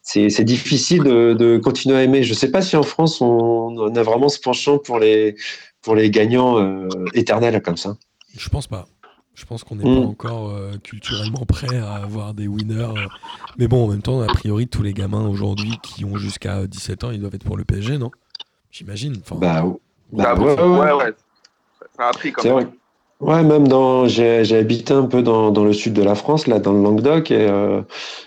c'est 0.04 0.28
c'est 0.30 0.44
difficile 0.44 1.02
de, 1.02 1.32
de 1.32 1.58
continuer 1.58 1.96
à 1.96 2.02
aimer. 2.04 2.22
Je 2.22 2.34
sais 2.34 2.50
pas 2.50 2.62
si 2.62 2.76
en 2.76 2.82
France 2.84 3.20
on, 3.20 3.26
on 3.26 3.96
a 3.96 4.02
vraiment 4.04 4.28
ce 4.28 4.38
penchant 4.38 4.78
pour 4.78 4.98
les 5.00 5.34
pour 5.82 5.96
les 5.96 6.10
gagnants 6.10 6.58
euh, 6.60 7.10
éternels 7.14 7.60
comme 7.62 7.76
ça. 7.76 7.96
Je 8.36 8.48
pense 8.48 8.66
pas. 8.68 8.86
Je 9.34 9.44
pense 9.46 9.64
qu'on 9.64 9.74
n'est 9.74 9.82
pas 9.82 10.06
encore 10.06 10.50
euh, 10.50 10.76
culturellement 10.82 11.44
prêt 11.44 11.76
à 11.78 11.94
avoir 11.94 12.34
des 12.34 12.46
winners. 12.46 12.76
euh. 12.88 13.08
Mais 13.58 13.66
bon, 13.66 13.84
en 13.86 13.88
même 13.88 14.02
temps, 14.02 14.20
a 14.20 14.30
priori, 14.30 14.68
tous 14.68 14.82
les 14.82 14.94
gamins 14.94 15.26
aujourd'hui 15.26 15.78
qui 15.82 16.04
ont 16.04 16.16
jusqu'à 16.16 16.68
17 16.68 17.02
ans, 17.02 17.10
ils 17.10 17.18
doivent 17.20 17.34
être 17.34 17.44
pour 17.44 17.56
le 17.56 17.64
PSG, 17.64 17.98
non? 17.98 18.12
J'imagine. 18.70 19.16
Enfin, 19.20 19.36
Bah, 19.36 19.64
bah, 20.12 20.34
Ça- 20.36 20.40
ouais, 20.40 20.54
ouais, 20.78 20.92
ouais. 20.92 21.12
Ça 21.96 22.08
a 22.08 22.12
pris 22.12 22.30
quand 22.32 22.42
C'est 22.42 22.52
même. 22.52 22.64
vrai. 22.66 22.72
Ouais, 23.24 23.42
même 23.42 23.66
dans, 23.68 24.06
j'ai, 24.06 24.44
j'ai 24.44 24.56
habité 24.58 24.92
un 24.92 25.06
peu 25.06 25.22
dans, 25.22 25.50
dans 25.50 25.64
le 25.64 25.72
sud 25.72 25.94
de 25.94 26.02
la 26.02 26.14
France, 26.14 26.46
là, 26.46 26.58
dans 26.58 26.74
le 26.74 26.82
Languedoc, 26.82 27.30
et 27.30 27.48
euh, 27.48 27.80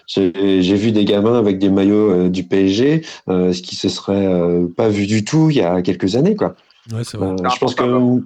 j'ai, 0.08 0.34
j'ai 0.64 0.76
vu 0.76 0.92
des 0.92 1.06
gamins 1.06 1.38
avec 1.38 1.60
des 1.60 1.70
maillots 1.70 2.12
euh, 2.12 2.30
du 2.30 2.44
PSG, 2.44 3.06
euh, 3.30 3.54
ce 3.54 3.62
qui 3.62 3.76
se 3.76 3.90
serait 3.90 4.26
euh, 4.26 4.66
pas 4.76 4.90
vu 4.90 5.06
du 5.06 5.24
tout 5.24 5.52
il 5.52 5.58
y 5.58 5.62
a 5.62 5.84
quelques 5.84 6.16
années, 6.16 6.36
quoi. 6.36 6.56
ouais, 6.92 7.04
c'est 7.04 7.18
vrai. 7.18 7.28
Euh, 7.30 7.50
je 7.50 7.60
pense 7.60 7.76
que, 7.76 7.84
ouais, 7.84 8.22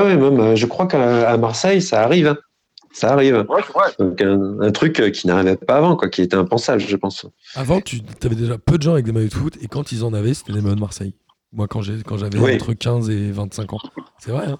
ouais, 0.00 0.16
même, 0.16 0.56
je 0.56 0.66
crois 0.66 0.86
qu'à 0.86 1.30
à 1.30 1.36
Marseille, 1.36 1.80
ça 1.80 2.02
arrive, 2.02 2.26
hein. 2.26 2.36
ça 2.92 3.12
arrive. 3.12 3.46
Ouais, 3.48 3.62
c'est 3.64 3.72
vrai. 3.72 3.90
Donc 4.00 4.20
un, 4.20 4.60
un 4.62 4.70
truc 4.72 5.12
qui 5.12 5.28
n'arrivait 5.28 5.54
pas 5.54 5.76
avant, 5.76 5.94
quoi, 5.94 6.08
qui 6.08 6.22
était 6.22 6.34
impensable, 6.34 6.80
je 6.80 6.96
pense. 6.96 7.24
Avant, 7.54 7.80
tu 7.80 8.00
avais 8.24 8.34
déjà 8.34 8.58
peu 8.58 8.78
de 8.78 8.82
gens 8.82 8.94
avec 8.94 9.04
des 9.04 9.12
maillots 9.12 9.28
de 9.28 9.34
foot, 9.34 9.54
et 9.62 9.68
quand 9.68 9.92
ils 9.92 10.02
en 10.02 10.12
avaient, 10.12 10.34
c'était 10.34 10.54
des 10.54 10.60
maillots 10.60 10.74
de 10.74 10.80
Marseille. 10.80 11.14
Moi, 11.52 11.68
quand 11.68 11.82
j'ai- 11.82 12.02
quand 12.04 12.16
j'avais 12.16 12.38
Oui. 12.40 12.54
entre 12.54 12.72
15 12.72 13.10
et 13.10 13.30
25 13.30 13.74
ans. 13.74 13.78
C'est 14.18 14.32
vrai, 14.32 14.46
hein 14.48 14.58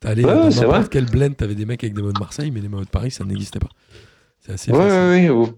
T'allais 0.00 0.24
Ouais, 0.24 0.50
dans 0.50 0.84
quel 0.84 1.06
blend, 1.06 1.30
t'avais 1.34 1.54
des 1.54 1.64
mecs 1.66 1.82
avec 1.84 1.94
des 1.94 2.00
maillots 2.02 2.12
de 2.14 2.20
Marseille, 2.20 2.50
mais 2.52 2.60
les 2.60 2.68
maillots 2.68 2.84
de 2.84 2.90
Paris, 2.90 3.10
ça 3.10 3.24
n'existait 3.24 3.58
pas. 3.58 3.68
C'est 4.40 4.52
assez 4.52 4.70
Ouais, 4.72 4.78
facile. 4.78 4.98
ouais, 4.98 5.28
ouais, 5.28 5.30
ou- 5.30 5.54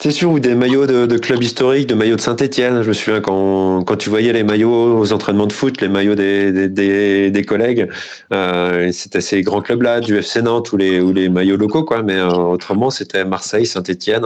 C'est 0.00 0.12
sûr, 0.12 0.30
ou 0.30 0.38
des 0.40 0.54
maillots 0.54 0.86
de, 0.86 1.04
de 1.06 1.18
clubs 1.18 1.42
historiques, 1.42 1.88
de 1.88 1.94
maillots 1.94 2.16
de 2.16 2.20
Saint-Etienne. 2.20 2.82
Je 2.82 2.88
me 2.88 2.92
souviens 2.94 3.20
quand, 3.20 3.82
quand 3.84 3.96
tu 3.96 4.08
voyais 4.08 4.32
les 4.32 4.44
maillots 4.44 4.98
aux 4.98 5.12
entraînements 5.12 5.46
de 5.48 5.52
foot, 5.52 5.80
les 5.82 5.88
maillots 5.88 6.14
des, 6.14 6.52
des, 6.52 6.68
des, 6.68 7.30
des 7.30 7.44
collègues, 7.44 7.90
euh, 8.32 8.90
c'était 8.92 9.20
ces 9.20 9.42
grands 9.42 9.60
clubs-là, 9.60 10.00
du 10.00 10.16
FC 10.16 10.40
Nantes 10.40 10.72
ou 10.72 10.76
les, 10.78 11.00
ou 11.00 11.12
les 11.12 11.28
maillots 11.28 11.56
locaux, 11.58 11.84
quoi. 11.84 12.02
Mais 12.02 12.14
euh, 12.16 12.28
autrement, 12.30 12.88
c'était 12.90 13.24
Marseille, 13.26 13.66
Saint-Etienne 13.66 14.24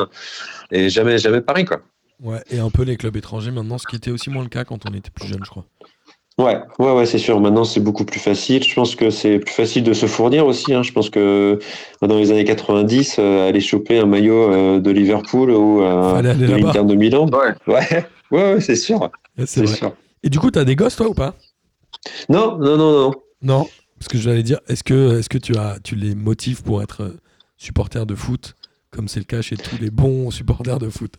et 0.71 0.89
jamais, 0.91 1.19
jamais 1.19 1.41
Paris, 1.41 1.65
quoi. 1.65 1.81
Ouais, 2.23 2.41
et 2.51 2.61
un 2.61 2.71
peu 2.71 2.85
les 2.85 2.97
clubs 2.97 3.17
étrangers 3.17 3.51
maintenant, 3.51 3.79
ce 3.79 3.87
qui 3.89 3.97
était 3.97 4.13
aussi 4.13 4.31
moins 4.31 4.45
le 4.45 4.49
cas 4.49 4.65
quand 4.65 4.79
on 4.89 4.95
était 4.95 5.11
plus 5.11 5.27
jeune, 5.27 5.41
je 5.45 5.51
crois. 5.51 5.65
Ouais, 6.39 6.59
ouais, 6.79 6.93
ouais, 6.93 7.07
c'est 7.07 7.19
sûr. 7.19 7.41
Maintenant, 7.41 7.65
c'est 7.65 7.81
beaucoup 7.81 8.05
plus 8.05 8.19
facile. 8.19 8.63
Je 8.65 8.75
pense 8.75 8.97
que 8.97 9.11
c'est 9.11 9.39
plus 9.39 9.53
facile 9.55 9.85
de 9.85 9.93
se 9.93 10.07
fournir 10.07 10.47
aussi. 10.47 10.73
Hein. 10.73 10.83
Je 10.83 10.93
pense 10.93 11.11
que 11.11 11.59
dans 12.01 12.17
les 12.17 12.31
années 12.31 12.45
90, 12.45 13.17
euh, 13.19 13.49
aller 13.49 13.61
choper 13.61 13.99
un 13.99 14.07
maillot 14.07 14.51
euh, 14.53 14.81
de 14.81 14.91
Liverpool 14.91 15.51
ou 15.51 15.83
euh, 15.83 16.23
de 16.23 16.47
l'Inter 16.47 16.85
de 16.85 16.95
Milan, 16.95 17.27
Ouais. 17.29 17.75
ouais, 17.75 17.89
ouais, 18.31 18.55
ouais, 18.55 18.61
c'est 18.61 18.77
sûr. 18.77 19.11
C'est 19.45 19.67
sûr. 19.67 19.95
Et 20.23 20.31
du 20.31 20.39
coup, 20.39 20.51
t'as 20.51 20.65
des 20.65 20.77
gosses, 20.77 20.97
toi, 20.97 21.09
ou 21.09 21.15
pas? 21.15 21.35
Non, 22.29 22.57
non, 22.59 22.77
non, 22.77 22.93
non. 22.93 23.13
Non, 23.43 23.69
parce 23.99 24.09
que 24.09 24.19
j'allais 24.19 24.43
dire, 24.43 24.61
est-ce 24.69 24.85
que, 24.85 25.19
est-ce 25.19 25.29
que 25.29 25.39
tu, 25.39 25.57
as, 25.57 25.77
tu 25.83 25.97
les 25.97 26.15
motives 26.15 26.63
pour 26.63 26.83
être 26.83 27.03
euh, 27.03 27.21
supporter 27.57 28.07
de 28.07 28.15
foot, 28.15 28.55
comme 28.95 29.09
c'est 29.09 29.21
le 29.21 29.25
cas 29.25 29.41
chez 29.41 29.57
tous 29.57 29.77
les 29.81 29.91
bons 29.91 30.31
supporters 30.39 30.79
de 30.79 30.89
foot 30.91 31.13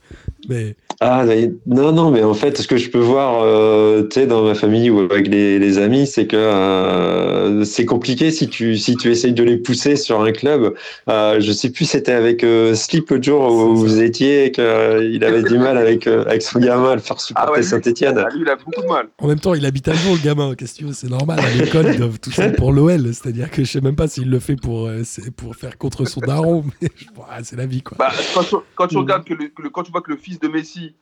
Mais 0.48 0.76
Ah, 1.00 1.24
mais- 1.26 1.52
non, 1.66 1.92
non, 1.92 2.12
mais 2.12 2.24
en 2.24 2.36
fait, 2.36 2.58
ce 2.60 2.68
que 2.68 2.78
je 2.78 2.90
peux 2.90 3.00
voir, 3.00 3.42
euh, 3.44 4.04
tu 4.04 4.20
sais, 4.22 4.28
dans 4.28 4.44
ma 4.44 4.54
famille 4.54 4.90
ou 4.92 5.00
avec 5.00 5.28
les, 5.28 5.58
les 5.58 5.78
amis, 5.80 6.06
c'est 6.06 6.28
que 6.28 6.38
euh, 6.38 7.64
c'est 7.66 7.86
compliqué 7.86 8.30
si 8.32 8.48
tu, 8.48 8.78
si 8.78 8.96
tu 8.96 9.10
essayes 9.12 9.34
de 9.34 9.44
les 9.44 9.58
pousser 9.58 9.96
sur 9.96 10.22
un 10.22 10.32
club. 10.32 10.74
Euh, 11.10 11.40
je 11.40 11.52
sais 11.52 11.72
plus, 11.72 11.86
c'était 11.86 12.12
avec 12.12 12.44
euh, 12.44 12.76
Slip 12.76 13.10
l'autre 13.10 13.24
jour 13.24 13.42
où 13.52 13.76
ça. 13.76 13.82
vous 13.82 14.02
étiez 14.02 14.46
et 14.46 14.52
qu'il 14.52 15.24
avait 15.24 15.44
du 15.44 15.58
mal 15.58 15.78
avec, 15.78 16.06
euh, 16.08 16.26
avec 16.26 16.42
son 16.44 16.60
gamin 16.60 16.92
à 16.92 16.96
le 16.96 17.02
faire 17.02 17.20
supporter 17.20 17.50
Ah 17.50 17.58
ouais, 17.58 17.64
Saint-Etienne. 17.64 18.18
Ah, 18.24 18.30
lui, 18.34 18.42
il 18.44 18.50
a 18.50 18.56
beaucoup 18.56 18.82
de 18.82 18.88
mal. 18.88 19.08
en 19.20 19.28
même 19.28 19.40
temps, 19.40 19.56
il 19.56 19.66
habite 19.66 19.88
à 19.88 19.94
Lyon, 19.94 20.14
le 20.14 20.24
gamin. 20.24 20.54
Qu'est-ce 20.56 20.74
que 20.76 20.80
tu 20.80 20.86
veux 20.86 20.94
C'est 20.94 21.10
normal. 21.10 21.40
À 21.40 21.50
l'école, 21.64 21.88
ils 21.92 21.98
doivent 22.00 22.20
tous 22.20 22.38
être 22.40 22.56
pour 22.56 22.72
l'OL. 22.72 23.14
C'est-à-dire 23.14 23.50
que 23.50 23.64
je 23.64 23.72
sais 23.72 23.82
même 23.82 23.96
pas 23.96 24.08
s'il 24.08 24.30
le 24.30 24.40
fait 24.40 24.56
pour, 24.56 24.88
euh, 24.88 25.02
pour 25.36 25.56
faire 25.56 25.78
contre 25.80 26.06
son 26.06 26.20
daron. 26.22 26.64
Mais 26.82 26.90
ah, 27.30 27.40
c'est 27.44 27.56
la 27.56 27.63
vie, 27.66 27.82
quoi. 27.82 27.98
Bah, 27.98 28.12
quand, 28.34 28.44
tu, 28.44 28.56
quand 28.76 28.88
tu 28.88 28.96
Mm. 28.96 29.00
regardes 29.00 29.24
que 29.26 29.34
le, 29.34 29.48
que 29.50 29.62
le- 29.62 29.70
quand 29.70 29.84
tu 29.84 29.92
vois 29.92 30.02
que 30.02 30.12
le 30.12 30.18
fils 30.18 30.40
de 30.40 30.48
Messi, 30.48 30.96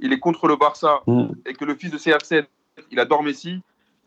il 0.00 0.12
est 0.12 0.18
contre 0.18 0.46
le 0.48 0.56
Barça 0.56 1.00
Mm. 1.06 1.26
et 1.46 1.52
que 1.54 1.64
le 1.64 1.74
fils 1.74 1.90
de 1.90 1.98
CR7, 1.98 2.44
il 2.90 2.98
adore 3.00 3.22
Messi, 3.22 3.60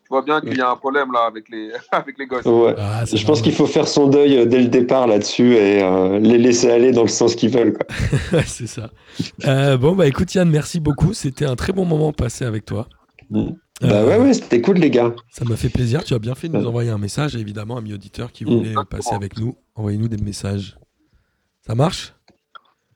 tu 0.04 0.10
vois 0.10 0.22
bien 0.22 0.40
qu'il 0.42 0.58
y 0.58 0.62
a 0.62 0.70
un 0.70 0.76
problème 0.78 1.12
là 1.12 1.26
avec 1.28 1.50
les, 1.50 1.72
avec 1.92 2.18
les 2.18 2.26
gosses. 2.28 2.46
Ouais. 2.46 2.76
Ah, 2.78 3.04
Je 3.06 3.26
pense 3.26 3.42
qu'il 3.42 3.54
faut 3.54 3.66
faire 3.68 3.88
son 3.88 4.08
deuil 4.08 4.38
euh, 4.38 4.46
dès 4.46 4.60
le 4.62 4.68
départ 4.70 5.06
là-dessus 5.08 5.56
et 5.56 5.84
euh, 5.84 6.20
les 6.20 6.38
laisser 6.38 6.72
aller 6.72 6.92
dans 6.94 7.02
le 7.04 7.08
sens 7.10 7.36
qu'ils 7.36 7.50
veulent. 7.52 7.78
C'est 8.46 8.68
ça. 8.68 8.90
Euh, 9.46 9.78
bon, 9.78 9.96
bah 9.96 10.08
écoute, 10.08 10.34
Yann, 10.34 10.50
merci 10.50 10.80
beaucoup. 10.80 11.14
C'était 11.14 11.46
un 11.46 11.56
très 11.56 11.74
bon 11.74 11.86
moment 11.86 12.14
passé 12.14 12.46
avec 12.46 12.66
toi. 12.66 12.88
Mm. 13.30 13.40
Euh, 13.84 13.88
Bah 13.90 14.06
ouais, 14.06 14.18
ouais, 14.18 14.34
c'était 14.34 14.60
cool, 14.62 14.78
les 14.78 14.90
gars. 14.90 15.14
Ça 15.30 15.46
m'a 15.46 15.56
fait 15.56 15.70
plaisir. 15.70 16.04
Tu 16.04 16.14
as 16.16 16.20
bien 16.20 16.34
fait 16.36 16.48
de 16.50 16.58
nous 16.58 16.66
envoyer 16.66 16.90
un 16.90 16.98
message, 16.98 17.36
évidemment, 17.36 17.78
amis 17.78 17.94
auditeurs 17.94 18.32
qui 18.32 18.44
Mm. 18.46 18.48
voulaient 18.48 18.74
passer 18.90 19.14
avec 19.14 19.38
nous. 19.38 19.56
Envoyez-nous 19.76 20.08
des 20.08 20.18
messages. 20.24 20.78
Ça 21.68 21.76
marche? 21.76 22.14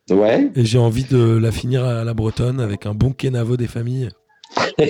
Ouais. 0.09 0.49
Et 0.55 0.65
j'ai 0.65 0.77
envie 0.77 1.03
de 1.05 1.37
la 1.37 1.51
finir 1.51 1.85
à 1.85 2.03
la 2.03 2.13
bretonne 2.13 2.59
avec 2.59 2.85
un 2.85 2.93
bon 2.93 3.11
kenavo 3.13 3.55
des 3.57 3.67
familles. 3.67 4.09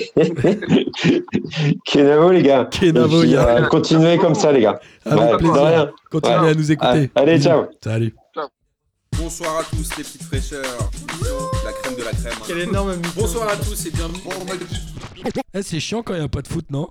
Kenavo, 1.84 2.30
les 2.32 2.42
gars. 2.42 2.64
Kenavo, 2.70 3.22
euh, 3.22 3.66
continuez 3.66 4.18
comme 4.18 4.34
ça, 4.34 4.50
les 4.52 4.62
gars. 4.62 4.80
Avec 5.04 5.20
Ouais, 5.20 5.32
de 5.32 5.36
plaisir. 5.36 5.54
rien. 5.64 5.90
Continuez 6.10 6.38
Ouais. 6.38 6.50
à 6.50 6.54
nous 6.54 6.72
écouter. 6.72 7.10
Allez, 7.14 7.34
Bisous. 7.34 7.44
ciao. 7.48 7.64
Salut. 7.82 8.14
Bonsoir 9.18 9.58
à 9.58 9.64
tous 9.64 9.76
les 9.98 10.04
petites 10.04 10.22
fraîcheurs. 10.22 10.90
La 11.64 11.72
crème 11.72 11.96
de 11.96 12.02
la 12.02 12.10
crème. 12.12 12.68
Énorme. 12.68 12.94
Bonsoir 13.16 13.48
à 13.48 13.56
tous 13.56 13.86
et 13.86 13.90
bienvenue. 13.90 14.18
Eh, 15.54 15.62
c'est 15.62 15.80
chiant 15.80 16.02
quand 16.02 16.14
il 16.14 16.18
n'y 16.20 16.24
a 16.24 16.28
pas 16.28 16.42
de 16.42 16.48
foot, 16.48 16.64
non? 16.70 16.88